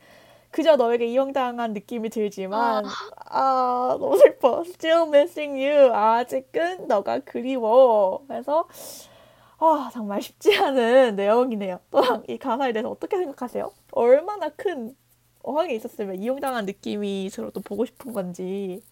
그저 0.50 0.76
너에게 0.76 1.06
이용당한 1.06 1.72
느낌이 1.72 2.10
들지만 2.10 2.84
아, 2.84 2.90
아 3.26 3.96
너무 3.98 4.16
슬퍼. 4.18 4.60
still 4.66 5.08
missing 5.08 5.60
you. 5.60 5.92
아직은 5.92 6.86
너가 6.86 7.20
그리워. 7.20 8.22
그래서 8.28 8.68
아 9.58 9.90
정말 9.92 10.20
쉽지 10.20 10.56
않은 10.56 11.16
내용이네요. 11.16 11.80
또랑 11.90 12.24
이 12.28 12.36
가사에 12.38 12.72
대해서 12.72 12.90
어떻게 12.90 13.16
생각하세요? 13.16 13.72
얼마나 13.92 14.50
큰 14.50 14.94
어항에 15.44 15.74
있었으면 15.74 16.20
이용당한 16.22 16.66
느낌이 16.66 17.30
서로 17.30 17.50
또 17.52 17.60
보고 17.60 17.84
싶은 17.86 18.12
건지. 18.12 18.82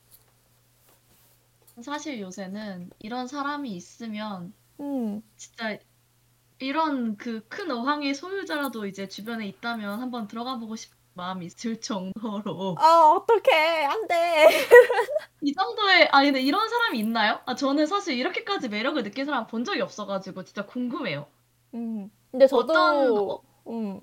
사실 1.82 2.20
요새는 2.20 2.90
이런 2.98 3.26
사람이 3.26 3.70
있으면 3.70 4.52
음. 4.80 5.22
진짜 5.36 5.78
이런 6.60 7.16
그 7.16 7.42
큰 7.48 7.70
어항의 7.70 8.14
소유자라도 8.14 8.86
이제 8.86 9.08
주변에 9.08 9.46
있다면 9.48 10.00
한번 10.00 10.28
들어가 10.28 10.58
보고 10.58 10.76
싶은 10.76 10.96
마음이 11.14 11.48
들 11.50 11.80
정도로. 11.80 12.76
아, 12.78 13.12
어떡해. 13.16 13.84
안 13.86 14.06
돼. 14.08 14.48
이 15.42 15.52
정도의, 15.54 16.08
아, 16.12 16.22
근데 16.22 16.40
이런 16.40 16.68
사람이 16.68 16.98
있나요? 17.00 17.40
아, 17.46 17.54
저는 17.54 17.86
사실 17.86 18.16
이렇게까지 18.18 18.68
매력을 18.68 19.02
느낀 19.02 19.26
사람 19.26 19.46
본 19.46 19.64
적이 19.64 19.82
없어가지고 19.82 20.44
진짜 20.44 20.64
궁금해요. 20.66 21.26
음. 21.74 22.10
근데 22.30 22.46
저도 22.46 22.72
어떤, 22.72 23.16
음. 23.16 23.38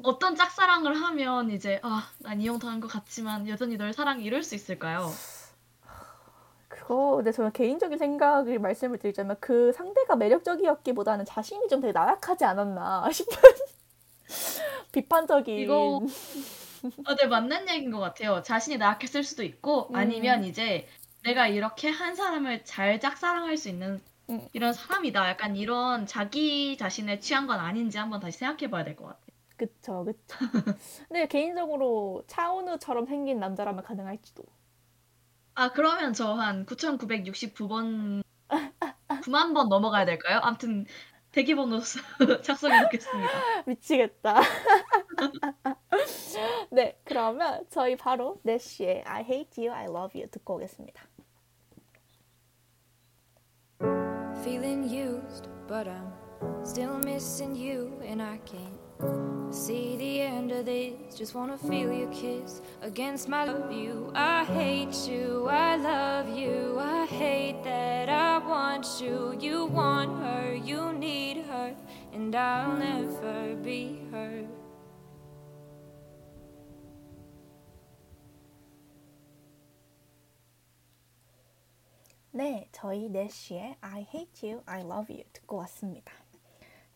어떤 0.04 0.36
짝사랑을 0.36 0.93
하면 1.02 1.52
이제 1.52 1.80
아, 1.84 2.10
난 2.19 2.39
이용당한 2.41 2.80
것 2.80 2.88
같지만 2.88 3.48
여전히 3.48 3.78
널 3.78 3.93
사랑해 3.93 4.24
이럴 4.24 4.43
수 4.43 4.56
있을까요? 4.56 5.12
그거 6.67 7.17
근데 7.17 7.32
저는 7.32 7.52
개인적인 7.52 7.98
생각을 7.98 8.60
말씀을 8.60 8.98
드리자면 9.00 9.36
그 9.39 9.72
상대가 9.74 10.15
매력적이었기보다는 10.15 11.26
자신이 11.26 11.67
좀 11.67 11.82
되게 11.82 11.91
나약하지 11.91 12.45
않았나 12.45 13.10
싶은 13.12 13.38
비판적인 14.91 15.60
이거 15.60 16.02
어, 17.06 17.15
네 17.15 17.28
맞는 17.28 17.67
얘기인 17.69 17.91
것 17.91 18.00
같아요. 18.00 18.41
자신이 18.41 18.78
나약했을 18.78 19.24
수도 19.24 19.43
있고 19.43 19.89
음. 19.89 19.95
아니면 19.95 20.45
이제 20.45 20.88
내가 21.24 21.48
이렇게 21.48 21.89
한 21.89 22.15
사람을 22.15 22.63
잘 22.63 23.00
짝사랑할 23.00 23.58
수 23.58 23.67
있는 23.67 24.00
음. 24.30 24.48
이런 24.54 24.72
사람이다. 24.74 25.30
약간 25.30 25.56
이런 25.58 26.06
자기 26.08 26.78
자신을 26.78 27.19
취한 27.19 27.48
건 27.48 27.60
아닌지 27.60 27.98
한번 27.98 28.19
다시 28.22 28.38
생각해 28.38 28.69
봐야 28.69 28.84
될 28.86 28.95
것 28.95 29.06
같아요. 29.08 29.29
그쵸, 29.60 30.06
그쵸. 30.06 30.38
근데 31.10 31.28
개인적으로 31.28 32.24
차은우처럼 32.28 33.06
생긴 33.06 33.39
남자라면 33.39 33.84
가능할지도. 33.84 34.43
아, 35.56 35.72
그러면 35.74 36.13
저 36.13 36.34
한 36.36 36.65
9,969번, 36.65 38.24
9만 39.22 39.54
번 39.54 39.67
넘어가야 39.67 40.06
될까요? 40.06 40.39
아무튼 40.41 40.86
대기번호 41.34 41.82
작성해 42.43 42.82
놓겠습니다. 42.84 43.30
미치겠다. 43.67 44.39
네, 46.72 46.98
그러면 47.04 47.65
저희 47.69 47.98
바로 47.98 48.39
내쉬의 48.43 49.04
I 49.06 49.24
hate 49.24 49.67
you, 49.67 49.76
I 49.76 49.86
love 49.86 50.17
you 50.19 50.30
듣고 50.32 50.56
오겠습니다. 50.56 51.04
Feeling 54.41 54.86
used, 54.86 55.50
but 55.67 55.89
I'm 55.89 56.13
still 56.63 56.98
missing 57.04 57.54
you 57.56 58.00
and 58.02 58.22
I 58.22 58.39
can't 58.45 58.79
See 59.51 59.97
the 59.97 60.21
end 60.23 60.51
of 60.51 60.67
this, 60.67 61.14
just 61.14 61.35
wanna 61.35 61.57
feel 61.57 61.93
your 61.93 62.11
kiss 62.11 62.61
against 62.83 63.29
my 63.29 63.45
love 63.45 63.71
you. 63.71 64.11
I 64.14 64.45
hate 64.45 65.09
you, 65.09 65.47
I 65.49 65.77
love 65.77 66.29
you, 66.29 66.79
I 66.81 67.07
hate 67.07 67.62
that 67.62 68.09
I 68.09 68.38
want 68.38 69.01
you. 69.01 69.37
You 69.40 69.67
want 69.67 70.19
her, 70.19 70.55
you 70.55 70.93
need 70.93 71.45
her, 71.47 71.75
and 72.12 72.35
I'll 72.35 72.77
never 72.77 73.55
be 73.62 74.01
her. 74.11 74.47
네, 82.33 82.69
저희 82.73 83.09
내쉬의 83.09 83.77
I 83.81 84.01
hate 84.12 84.51
you, 84.51 84.62
I 84.67 84.81
love 84.83 85.14
you 85.14 85.23
듣고 85.33 85.59
왔습니다. 85.59 86.18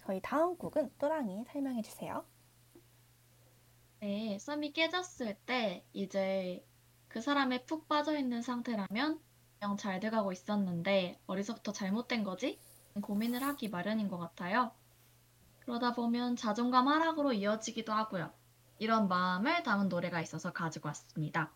저희 0.05 0.21
다음 0.21 0.57
곡은 0.57 0.91
또랑이 0.99 1.45
설명해 1.51 1.81
주세요. 1.81 2.25
네, 3.99 4.37
썸이 4.37 4.73
깨졌을 4.73 5.37
때 5.45 5.85
이제 5.93 6.65
그 7.07 7.21
사람에 7.21 7.63
푹 7.65 7.87
빠져 7.87 8.17
있는 8.17 8.41
상태라면 8.41 9.21
그냥 9.59 9.77
잘 9.77 10.01
돼가고 10.01 10.33
있었는데 10.33 11.21
어디서부터 11.25 11.71
잘못된 11.71 12.23
거지? 12.23 12.59
고민을 13.01 13.41
하기 13.43 13.69
마련인 13.69 14.09
것 14.09 14.17
같아요. 14.17 14.71
그러다 15.61 15.93
보면 15.93 16.35
자존감 16.35 16.89
하락으로 16.89 17.31
이어지기도 17.31 17.93
하고요. 17.93 18.33
이런 18.79 19.07
마음을 19.07 19.63
담은 19.63 19.87
노래가 19.87 20.19
있어서 20.19 20.51
가지고 20.51 20.89
왔습니다. 20.89 21.53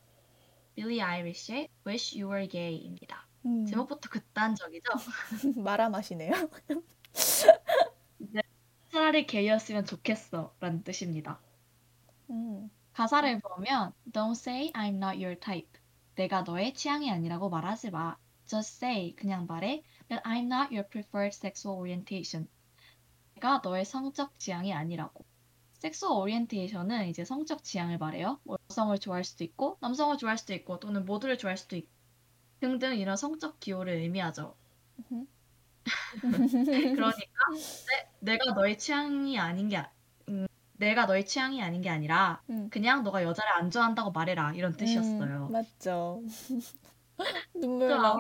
빌리 0.75 1.01
아이리쉬의 1.01 1.67
Wish 1.85 2.21
You 2.21 2.31
Were 2.31 2.47
Gay입니다. 2.47 3.27
음. 3.45 3.65
제목부터 3.65 4.09
극단적이죠? 4.09 4.91
마라맛이네요. 5.61 6.31
차라리 8.91 9.25
게이였으면 9.25 9.85
좋겠어 9.85 10.55
라는 10.59 10.83
뜻입니다. 10.83 11.39
음. 12.29 12.69
가사를 12.93 13.39
보면 13.39 13.93
Don't 14.11 14.31
say 14.31 14.71
I'm 14.73 14.95
not 14.95 15.23
your 15.23 15.39
type. 15.39 15.69
내가 16.15 16.41
너의 16.41 16.73
취향이 16.73 17.11
아니라고 17.11 17.49
말하지 17.49 17.91
마. 17.91 18.17
Just 18.47 18.83
say 18.83 19.15
그냥 19.15 19.45
말해 19.45 19.83
that 20.09 20.23
I'm 20.23 20.45
not 20.45 20.73
your 20.73 20.87
preferred 20.87 21.35
sexual 21.35 21.79
orientation. 21.79 22.47
내가 23.35 23.61
너의 23.63 23.85
성적 23.85 24.39
지향이 24.39 24.73
아니라고. 24.73 25.25
섹스얼 25.73 26.11
오리엔테이션은 26.23 27.07
이제 27.07 27.23
성적 27.23 27.63
지향을 27.63 27.99
말해요. 27.99 28.39
뭐 28.43 28.57
여성을 28.69 28.97
좋아할 28.97 29.23
수도 29.23 29.43
있고 29.43 29.77
남성을 29.79 30.17
좋아할 30.17 30.37
수도 30.37 30.53
있고 30.55 30.79
또는 30.79 31.05
모두를 31.05 31.37
좋아할 31.37 31.57
수도 31.57 31.75
있고 31.75 31.89
등등 32.59 32.97
이런 32.97 33.15
성적 33.15 33.59
기호를 33.59 33.93
의미하죠. 33.93 34.55
그러니까 36.65 37.15
내, 38.19 38.37
가 38.37 38.51
너의 38.53 38.77
취향이 38.77 39.39
아닌 39.39 39.69
게 39.69 39.83
음, 40.29 40.47
내가 40.73 41.05
너의 41.05 41.25
취향이 41.25 41.61
아닌 41.61 41.81
게 41.81 41.89
아니라 41.89 42.41
음. 42.49 42.69
그냥 42.69 43.03
너가 43.03 43.23
여자를 43.23 43.51
안 43.53 43.71
좋아한다고 43.71 44.11
말해라 44.11 44.53
이런 44.53 44.73
음, 44.73 44.77
뜻이었어요. 44.77 45.47
음, 45.49 45.51
맞죠. 45.51 46.21
눈물 47.53 47.89
나. 47.89 48.15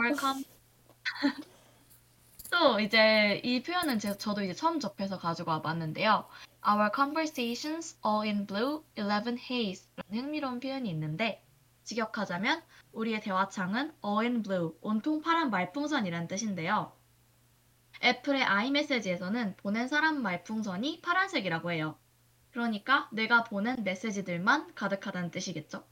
또 2.49 2.79
이제 2.79 3.41
이 3.43 3.61
표현은 3.61 3.99
제, 3.99 4.17
저도 4.17 4.41
이제 4.41 4.53
처음 4.53 4.79
접해서 4.79 5.17
가지고 5.17 5.51
와봤는데요. 5.51 6.27
Our 6.67 6.91
conversations 6.93 7.97
all 8.05 8.27
in 8.27 8.45
blue, 8.45 8.83
eleven 8.97 9.37
haze라는 9.37 10.11
흥미로운 10.11 10.59
표현이 10.59 10.89
있는데 10.89 11.43
직역하자면 11.83 12.63
우리의 12.91 13.21
대화창은 13.21 13.93
all 14.03 14.25
in 14.25 14.43
blue, 14.43 14.73
온통 14.81 15.21
파란 15.21 15.49
말풍선이란 15.49 16.27
뜻인데요. 16.27 16.96
애플의 18.03 18.43
아이메시지에서는 18.43 19.55
보낸 19.57 19.87
사람 19.87 20.21
말풍선이 20.21 21.01
파란색이라고 21.01 21.71
해요. 21.71 21.97
그러니까 22.51 23.09
내가 23.11 23.43
보낸 23.43 23.83
메시지들만 23.83 24.73
가득하다는 24.75 25.31
뜻이겠죠. 25.31 25.83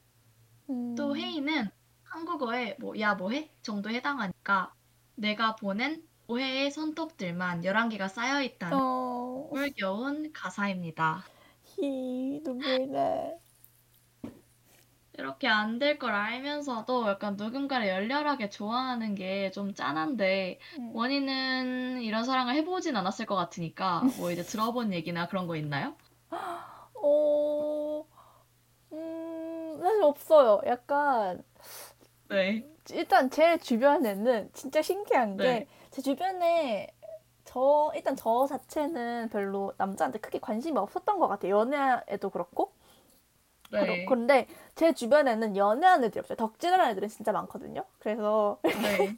음. 0.70 0.94
또 0.96 1.16
회의는 1.16 1.68
한국어에 2.04 2.76
뭐, 2.80 2.98
야, 2.98 3.14
뭐해? 3.14 3.50
정도에 3.62 3.94
해당하니까 3.94 4.72
내가 5.14 5.56
보낸 5.56 6.06
오해의 6.28 6.70
손톱들만 6.70 7.62
11개가 7.62 8.08
쌓여있다는 8.08 8.76
어... 8.76 9.48
꿀겨운 9.50 10.32
가사입니다. 10.32 11.24
히, 11.62 12.40
눈물 12.42 12.90
나. 12.90 13.45
이렇게 15.18 15.48
안 15.48 15.78
될 15.78 15.98
걸 15.98 16.12
알면서도 16.14 17.08
약간 17.08 17.36
누군가를 17.36 17.88
열렬하게 17.88 18.48
좋아하는 18.50 19.14
게 19.14 19.50
좀 19.52 19.74
짠한데 19.74 20.58
음. 20.78 20.90
원인은 20.94 22.02
이런 22.02 22.24
사랑을 22.24 22.54
해보진 22.56 22.96
않았을 22.96 23.26
것 23.26 23.34
같으니까 23.36 24.02
뭐 24.18 24.30
이제 24.30 24.42
들어본 24.42 24.92
얘기나 24.92 25.28
그런 25.28 25.46
거 25.46 25.56
있나요? 25.56 25.94
어, 27.02 28.04
음, 28.92 29.78
사실 29.82 30.02
없어요. 30.02 30.60
약간 30.66 31.42
네. 32.28 32.66
일단 32.92 33.30
제 33.30 33.58
주변에는 33.58 34.50
진짜 34.52 34.82
신기한 34.82 35.36
게제 35.38 36.02
주변에 36.02 36.88
저 37.44 37.92
일단 37.94 38.16
저 38.16 38.46
자체는 38.46 39.28
별로 39.30 39.72
남자한테 39.78 40.18
크게 40.20 40.38
관심이 40.40 40.76
없었던 40.78 41.18
것 41.18 41.28
같아요. 41.28 41.58
연애에도 41.60 42.30
그렇고 42.30 42.72
네. 43.72 44.04
그런데 44.04 44.46
제 44.74 44.92
주변에는 44.92 45.56
연애하는 45.56 46.04
애들이 46.04 46.20
없어요. 46.20 46.36
덕질하는 46.36 46.90
애들은 46.92 47.08
진짜 47.08 47.32
많거든요. 47.32 47.84
그래서 47.98 48.58
네. 48.62 49.16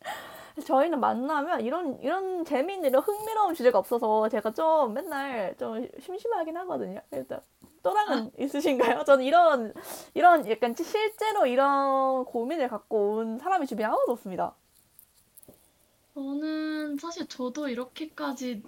저희는 0.66 1.00
만나면 1.00 1.62
이런 1.62 1.98
이런 2.00 2.44
재미있는 2.44 2.90
이런 2.90 3.02
흥미로운 3.02 3.54
주제가 3.54 3.78
없어서 3.78 4.28
제가 4.28 4.52
좀 4.52 4.94
맨날 4.94 5.54
좀 5.58 5.86
심심하긴 6.00 6.56
하거든요. 6.58 7.00
일단 7.12 7.40
또랑은 7.82 8.26
아. 8.26 8.30
있으신가요? 8.38 9.04
저는 9.04 9.24
이런 9.24 9.72
이런 10.14 10.48
약간 10.50 10.74
실제로 10.74 11.46
이런 11.46 12.24
고민을 12.24 12.68
갖고 12.68 13.16
온 13.16 13.38
사람이 13.38 13.66
주변에 13.66 13.86
아무도 13.86 14.12
없습니다. 14.12 14.54
저는 16.14 16.98
사실 16.98 17.26
저도 17.26 17.68
이렇게까지 17.68 18.62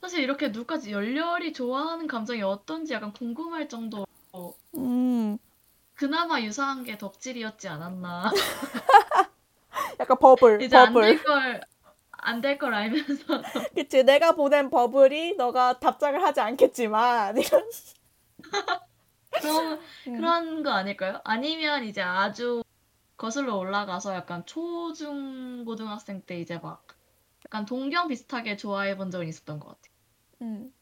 사실 0.00 0.20
이렇게 0.20 0.48
누구까지 0.48 0.92
열렬히 0.92 1.52
좋아하는 1.52 2.06
감정이 2.06 2.42
어떤지 2.42 2.92
약간 2.92 3.12
궁금할 3.12 3.68
정도 3.68 4.04
음. 4.74 5.38
그나마 5.94 6.40
유사한 6.42 6.84
게 6.84 6.98
덕질이었지 6.98 7.66
않았나. 7.68 8.30
약간 10.00 10.18
버블, 10.18 10.66
이제 10.66 10.68
버블. 10.68 11.02
안될 11.04 11.22
걸, 11.22 11.60
안 12.12 12.40
될 12.40 12.58
걸 12.58 12.74
알면서. 12.74 13.42
그치, 13.74 14.02
내가 14.04 14.32
보낸 14.32 14.70
버블이 14.70 15.36
너가 15.36 15.78
답장을 15.78 16.22
하지 16.22 16.40
않겠지만, 16.40 17.36
이런. 17.38 17.62
그럼, 19.40 19.78
음. 20.06 20.12
그런 20.12 20.62
거 20.62 20.70
아닐까요? 20.70 21.20
아니면 21.24 21.84
이제 21.84 22.00
아주 22.00 22.62
거슬러 23.18 23.56
올라가서 23.56 24.14
약간 24.14 24.44
초중 24.46 25.64
고등학생 25.66 26.22
때 26.22 26.40
이제 26.40 26.58
막 26.58 26.86
약간 27.46 27.66
동경 27.66 28.08
비슷하게 28.08 28.56
좋아해 28.56 28.96
본 28.96 29.10
적은 29.10 29.28
있었던 29.28 29.60
것 29.60 29.68
같아요. 29.68 29.92
음, 30.42 30.72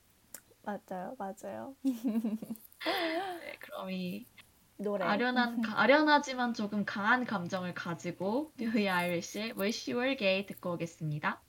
맞아요, 0.62 1.16
맞아요. 1.18 1.76
네, 2.84 3.56
그럼 3.60 3.90
이 3.90 4.26
노래 4.76 5.04
아련한 5.04 5.62
아련하지만 5.74 6.54
조금 6.54 6.84
강한 6.84 7.24
감정을 7.24 7.74
가지고 7.74 8.52
빌리 8.56 8.88
아이리시의 8.88 9.52
Wish 9.58 9.90
You 9.90 10.00
Were 10.00 10.16
Gay 10.16 10.46
듣고 10.46 10.72
오겠습니다. 10.72 11.42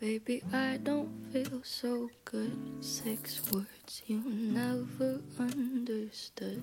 Baby, 0.00 0.42
I 0.52 0.78
don't 0.78 1.08
feel 1.32 1.62
so 1.64 2.10
good. 2.24 2.52
Six 2.80 3.40
words 3.52 4.02
you 4.06 4.20
never 4.28 5.20
understood. 5.38 6.62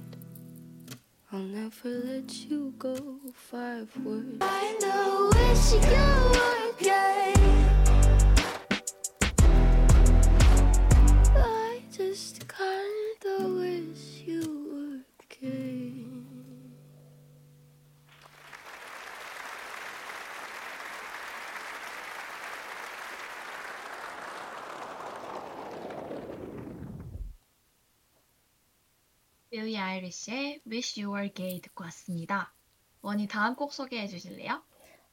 I'll 1.32 1.40
never 1.40 1.90
let 1.90 2.30
you 2.50 2.74
go. 2.78 2.96
Five 3.34 3.90
words. 4.04 4.38
I 4.42 4.78
know 4.82 5.30
wish 5.34 5.74
you 5.74 5.80
were 5.82 6.74
gay. 6.78 7.71
빌리 29.52 29.78
아이리시의 29.78 30.62
Wish 30.66 31.02
You 31.02 31.14
Were 31.14 31.34
Gay 31.34 31.62
듣고 31.62 31.84
왔습니다. 31.84 32.54
원이 33.02 33.28
다음 33.28 33.56
곡 33.56 33.74
소개해 33.74 34.08
주실래요? 34.08 34.64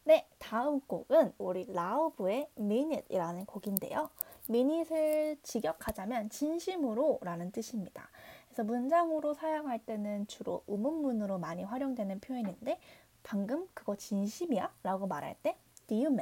네, 0.04 0.26
다음 0.38 0.80
곡은 0.80 1.34
우리 1.38 1.66
라우브의 1.68 2.48
Minute이라는 2.56 3.44
곡인데요. 3.46 4.10
미닛을 4.48 5.36
직역하자면 5.42 6.30
진심으로 6.30 7.20
라는 7.22 7.50
뜻입니다. 7.52 8.08
그래서 8.48 8.64
문장으로 8.64 9.34
사용할 9.34 9.78
때는 9.78 10.26
주로 10.26 10.64
의문문으로 10.66 11.38
많이 11.38 11.62
활용되는 11.64 12.20
표현인데 12.20 12.80
방금 13.22 13.68
그거 13.74 13.94
진심이야? 13.94 14.72
라고 14.82 15.06
말할 15.06 15.36
때 15.42 15.56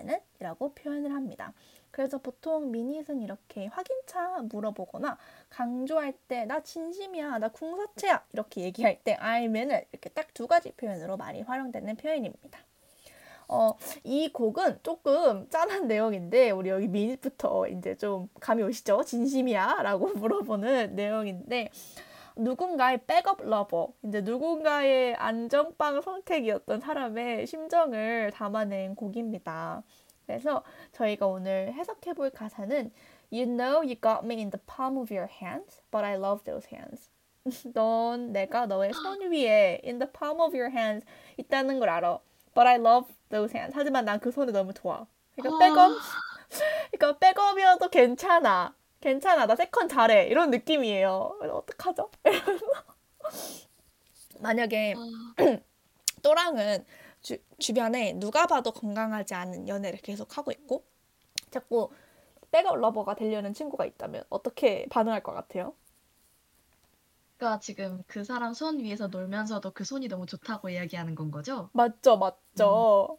it? 0.09 0.23
이라고 0.41 0.75
표현을 0.75 1.13
합니다. 1.15 1.53
그래서 1.93 2.19
보통 2.19 2.71
미닛은 2.73 3.21
이렇게 3.23 3.67
확인차 3.69 4.43
물어보거나 4.43 5.17
강조할 5.49 6.13
때 6.29 6.45
나 6.47 6.61
진심이야, 6.61 7.39
나 7.39 7.49
궁서체야 7.49 8.27
이렇게 8.33 8.63
얘기할 8.63 9.03
때 9.03 9.15
it 9.15 9.87
이렇게 9.93 10.11
딱 10.11 10.27
두 10.35 10.47
가지 10.47 10.73
표현으로 10.73 11.17
많이 11.17 11.43
활용되는 11.43 11.97
표현입니다. 11.97 12.59
어, 13.49 13.77
이 14.03 14.29
곡은 14.33 14.81
조금 14.83 15.49
짠한 15.49 15.87
내용인데 15.87 16.51
우리 16.51 16.71
여기 16.71 16.89
Mean 16.89 17.18
It부터 17.18 17.69
이제 17.69 17.97
좀 17.97 18.29
감이 18.41 18.63
오시죠? 18.63 19.05
진심이야? 19.05 19.83
라고 19.83 20.09
물어보는 20.15 20.97
내용인데 20.97 21.71
누군가의 22.37 23.01
backup 23.07 23.43
lover, 23.43 23.95
이제 24.05 24.21
누군가의 24.21 25.15
안정빵 25.15 26.03
선택이었던 26.03 26.81
사람의 26.81 27.47
심정을 27.47 28.31
담아낸 28.33 28.95
곡입니다. 28.95 29.83
그래서 30.27 30.63
저희가 30.93 31.27
오늘 31.27 31.73
해석해 31.73 32.13
볼 32.13 32.31
가사는 32.31 32.91
You 33.33 33.47
know 33.47 33.77
you 33.79 33.95
got 33.95 34.25
me 34.25 34.37
in 34.37 34.51
the 34.51 34.61
palm 34.67 34.99
of 34.99 35.13
your 35.13 35.29
hands, 35.41 35.81
but 35.91 36.05
I 36.05 36.17
love 36.17 36.45
those 36.45 36.69
hands. 36.71 37.09
넌 37.73 38.33
내가 38.33 38.67
너의 38.67 38.93
손 38.93 39.21
위에 39.31 39.81
in 39.85 39.99
the 39.99 40.11
palm 40.13 40.41
of 40.41 40.55
your 40.55 40.71
hands 40.71 41.07
있다는 41.39 41.79
걸 41.79 41.89
알아. 41.89 42.19
But 42.55 42.69
I 42.69 42.77
love 42.77 43.13
those 43.29 43.53
hands. 43.57 43.73
하지만 43.77 44.05
난 44.05 44.19
그 44.21 44.31
손을 44.31 44.53
너무 44.53 44.73
좋아. 44.75 45.07
그러니까 45.35 45.59
백업, 45.59 45.93
그러니까 46.93 47.19
백업이어도 47.19 47.89
괜찮아. 47.91 48.75
괜찮아. 49.01 49.47
나 49.47 49.55
세컨 49.57 49.89
잘해. 49.89 50.27
이런 50.29 50.51
느낌이에요. 50.51 51.39
어떡하죠? 51.43 52.11
만약에 54.41 54.95
또랑은 56.23 56.85
주, 57.23 57.39
주변에 57.59 58.13
누가 58.15 58.47
봐도 58.47 58.73
건강하지 58.73 59.35
않은 59.35 59.69
연애를 59.69 59.99
계속 60.01 60.37
하고 60.39 60.51
있고 60.53 60.85
자꾸 61.51 61.91
백업 62.51 62.77
러버가 62.77 63.15
되려는 63.15 63.53
친구가 63.53 63.85
있다면 63.85 64.25
어떻게 64.29 64.87
반응할 64.91 65.23
것 65.23 65.33
같아요? 65.33 65.75
그러니까 67.37 67.61
지금 67.61 68.03
그 68.07 68.25
사람 68.25 68.55
손 68.55 68.79
위에서 68.79 69.09
놀면서도 69.09 69.73
그 69.73 69.85
손이 69.85 70.09
너무 70.09 70.27
좋다고 70.27 70.71
이야기하는 70.71 71.15
건 71.15 71.31
거죠? 71.31 71.71
맞죠, 71.73 72.17
맞죠. 72.17 73.19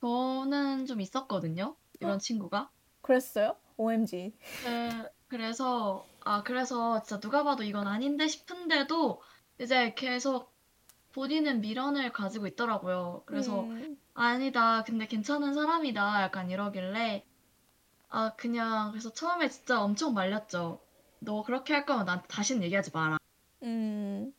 저는 0.00 0.86
좀 0.86 1.00
있었거든요. 1.00 1.76
이런 2.00 2.18
친구가. 2.18 2.70
그랬어요? 3.02 3.56
OMG. 3.76 4.32
그, 4.62 5.08
그래서 5.28 6.06
아 6.24 6.42
그래서 6.42 7.02
진짜 7.02 7.20
누가 7.20 7.42
봐도 7.44 7.62
이건 7.62 7.86
아닌데 7.86 8.28
싶은데도 8.28 9.20
이제 9.60 9.94
계속 9.94 10.52
본인은 11.12 11.60
미련을 11.60 12.12
가지고 12.12 12.46
있더라고요. 12.46 13.22
그래서 13.26 13.62
음, 13.62 13.96
아니다. 14.14 14.84
근데 14.84 15.06
괜찮은 15.06 15.54
사람이다. 15.54 16.22
약간 16.22 16.50
이러길래 16.50 17.24
아 18.08 18.32
그냥 18.36 18.90
그래서 18.90 19.12
처음에 19.12 19.48
진짜 19.48 19.82
엄청 19.82 20.14
말렸죠. 20.14 20.80
너 21.20 21.42
그렇게 21.42 21.74
할 21.74 21.86
거면 21.86 22.06
나한테 22.06 22.26
다시는 22.28 22.62
얘기하지 22.64 22.90
마라. 22.92 23.18
음, 23.62 24.32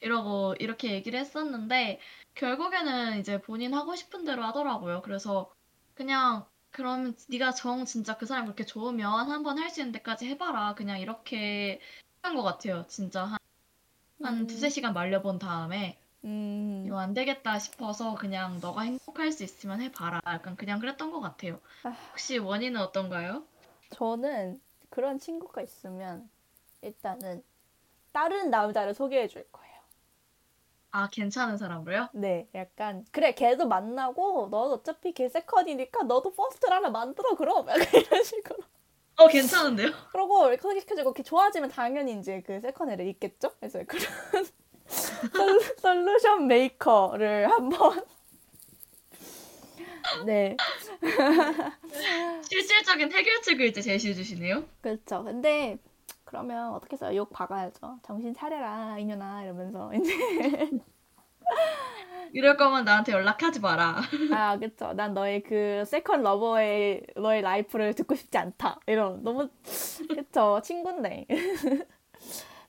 이러고 0.00 0.54
이렇게 0.60 0.92
얘기를 0.92 1.18
했었는데 1.20 2.00
결국에는 2.34 3.18
이제 3.20 3.40
본인 3.40 3.74
하고 3.74 3.94
싶은 3.96 4.24
대로 4.24 4.42
하더라고요. 4.44 5.02
그래서 5.02 5.52
그냥 5.94 6.46
그러면 6.70 7.16
네가 7.28 7.52
정 7.52 7.84
진짜 7.84 8.16
그 8.18 8.26
사람 8.26 8.44
그렇게 8.46 8.64
좋으면 8.64 9.30
한 9.30 9.42
번 9.42 9.58
할 9.58 9.70
수 9.70 9.80
있는 9.80 9.92
데까지 9.92 10.26
해봐라. 10.28 10.74
그냥 10.74 11.00
이렇게 11.00 11.80
한 12.22 12.34
것 12.36 12.42
같아요. 12.42 12.86
진짜 12.88 13.24
한, 13.24 13.38
한 14.22 14.34
음. 14.42 14.46
두세 14.46 14.68
시간 14.70 14.92
말려본 14.94 15.38
다음에 15.38 15.98
음. 16.24 16.84
이거 16.86 16.98
안 16.98 17.14
되겠다 17.14 17.58
싶어서 17.58 18.14
그냥 18.16 18.60
너가 18.60 18.82
행복할 18.82 19.32
수 19.32 19.44
있으면 19.44 19.80
해봐라. 19.82 20.20
약간 20.26 20.56
그냥 20.56 20.80
그랬던 20.80 21.10
것 21.12 21.20
같아요. 21.20 21.60
아. 21.82 21.96
혹시 22.12 22.38
원희는 22.38 22.80
어떤가요? 22.80 23.46
저는 23.90 24.60
그런 24.98 25.20
친구가 25.20 25.62
있으면 25.62 26.28
일단은 26.82 27.44
다른 28.10 28.50
남자를 28.50 28.94
소개해 28.94 29.28
줄 29.28 29.44
거예요. 29.52 29.78
아, 30.90 31.08
괜찮은 31.08 31.56
사람으로요? 31.56 32.08
네, 32.14 32.48
약간 32.52 33.04
그래 33.12 33.32
걔도 33.32 33.68
만나고 33.68 34.48
너 34.50 34.62
어차피 34.72 35.12
걔 35.12 35.28
second이니까 35.28 36.02
너도 36.02 36.32
first를 36.32 36.74
하나 36.74 36.90
만들어 36.90 37.36
그럼 37.36 37.68
약간 37.70 37.86
이런 37.94 38.24
식으로. 38.24 38.58
어, 39.18 39.28
괜찮은데요? 39.28 39.90
그러고 40.10 40.48
이렇게 40.48 40.62
소개시켜주고 40.62 41.10
이렇게 41.10 41.22
좋아지면 41.22 41.70
당연히 41.70 42.18
이제 42.18 42.42
그 42.44 42.58
second 42.58 42.90
애를 42.90 43.06
있겠죠? 43.06 43.52
그래서 43.60 43.78
그런 43.86 44.02
솔- 45.32 45.76
solution 45.78 46.48
maker를 46.48 47.48
한번 47.48 48.04
네 50.26 50.56
실질적인 52.42 53.12
해결책을 53.12 53.66
이제 53.66 53.80
제시해 53.80 54.14
주시네요. 54.14 54.64
그렇죠. 54.80 55.24
근데 55.24 55.78
그러면 56.24 56.72
어떻게 56.72 56.96
써요? 56.96 57.16
욕 57.16 57.30
박아야죠. 57.30 58.00
정신 58.02 58.34
차려라 58.34 58.98
이년아 58.98 59.44
이러면서 59.44 59.92
이제 59.94 60.12
이럴 62.32 62.56
거면 62.56 62.84
나한테 62.84 63.12
연락하지 63.12 63.60
마라. 63.60 63.96
아 64.34 64.58
그렇죠. 64.58 64.92
난 64.92 65.14
너의 65.14 65.42
그 65.42 65.84
second 65.86 66.22
lover의 66.22 67.06
너의 67.16 67.40
life를 67.42 67.94
듣고 67.94 68.14
싶지 68.14 68.36
않다. 68.36 68.80
이런 68.86 69.22
너무 69.22 69.48
그렇죠. 70.08 70.60
친구인데. 70.62 71.26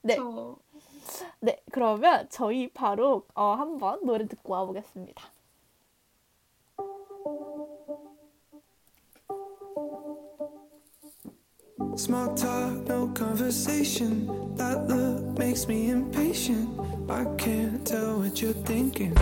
네. 0.02 0.15
저 0.15 0.58
네, 1.41 1.62
그러면 1.71 2.28
저희 2.30 2.69
바로 2.69 3.25
어, 3.34 3.54
한번 3.56 4.06
노래 4.06 4.25
듣고 4.28 4.54
와보겠습니다. 4.54 5.21
Small 11.95 12.34
talk, 12.34 12.88
no 12.88 13.08
conversation. 13.10 14.55
That 14.55 14.88
look 14.88 15.38
makes 15.38 15.67
me 15.67 15.89
impatient. 15.89 16.69
I 17.10 17.25
can't 17.38 17.86
tell 17.86 18.19
what 18.19 18.41
you're 18.41 18.53
thinking. 18.53 19.10
Me 19.10 19.19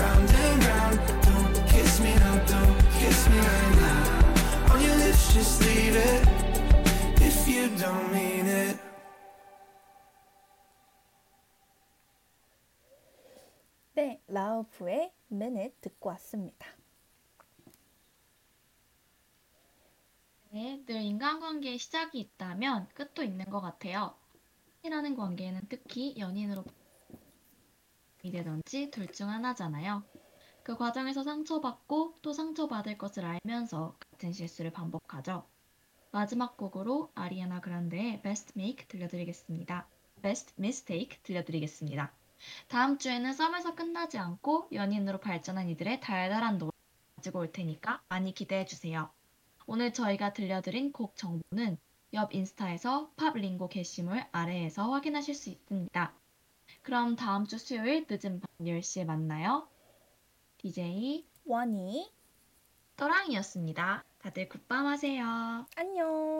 round 0.00 0.30
and 0.30 0.64
round. 0.64 0.98
Don't 1.22 1.66
kiss 1.68 2.00
me 2.00 2.14
now, 2.14 2.44
don't 2.44 2.78
kiss 2.98 3.28
me 3.30 3.38
right 3.38 3.76
now. 3.80 4.74
On 4.74 4.80
your 4.82 4.96
lips, 4.96 5.32
just 5.32 5.62
leave 5.62 5.96
it. 5.96 6.28
If 7.22 7.48
you 7.48 7.68
don't 7.78 8.12
mean 8.12 8.45
라우프의 14.36 15.14
Minute 15.32 15.76
듣고 15.80 16.10
왔습니다. 16.10 16.66
네, 20.50 20.84
늘 20.84 21.00
인간관계에 21.00 21.78
시작이 21.78 22.20
있다면 22.20 22.86
끝도 22.90 23.22
있는 23.22 23.46
것 23.46 23.62
같아요. 23.62 24.14
이라는 24.82 25.16
관계에는 25.16 25.62
특히 25.70 26.18
연인으로 26.18 26.66
이 28.24 28.30
되던지 28.30 28.90
둘 28.90 29.06
중 29.10 29.30
하나잖아요. 29.30 30.02
그 30.62 30.76
과정에서 30.76 31.22
상처받고 31.22 32.18
또 32.20 32.34
상처받을 32.34 32.98
것을 32.98 33.24
알면서 33.24 33.96
같은 33.98 34.34
실수를 34.34 34.70
반복하죠. 34.70 35.46
마지막 36.12 36.58
곡으로 36.58 37.10
아리아나 37.14 37.62
그란데의 37.62 38.20
Best 38.20 38.52
Make 38.54 38.86
들려드리겠습니다. 38.88 39.88
Best 40.20 40.52
Mistake 40.58 41.20
들려드리겠습니다. 41.22 42.12
다음 42.68 42.98
주에는 42.98 43.32
썸에서 43.32 43.74
끝나지 43.74 44.18
않고 44.18 44.68
연인으로 44.72 45.18
발전한 45.18 45.68
이들의 45.68 46.00
달달한 46.00 46.58
노래 46.58 46.72
가지고 47.16 47.40
올 47.40 47.52
테니까 47.52 48.02
많이 48.08 48.32
기대해 48.34 48.64
주세요. 48.64 49.10
오늘 49.66 49.92
저희가 49.92 50.32
들려드린 50.32 50.92
곡 50.92 51.16
정보는 51.16 51.78
옆 52.12 52.34
인스타에서 52.34 53.10
팝링고 53.16 53.68
게시물 53.68 54.24
아래에서 54.32 54.90
확인하실 54.90 55.34
수 55.34 55.50
있습니다. 55.50 56.14
그럼 56.82 57.16
다음 57.16 57.46
주 57.46 57.58
수요일 57.58 58.06
늦은 58.08 58.40
밤 58.40 58.66
10시에 58.66 59.04
만나요. 59.04 59.68
DJ 60.58 61.26
원희 61.44 62.10
또랑이었습니다. 62.96 64.04
다들 64.18 64.48
굿밤 64.48 64.86
하세요. 64.86 65.66
안녕. 65.76 66.35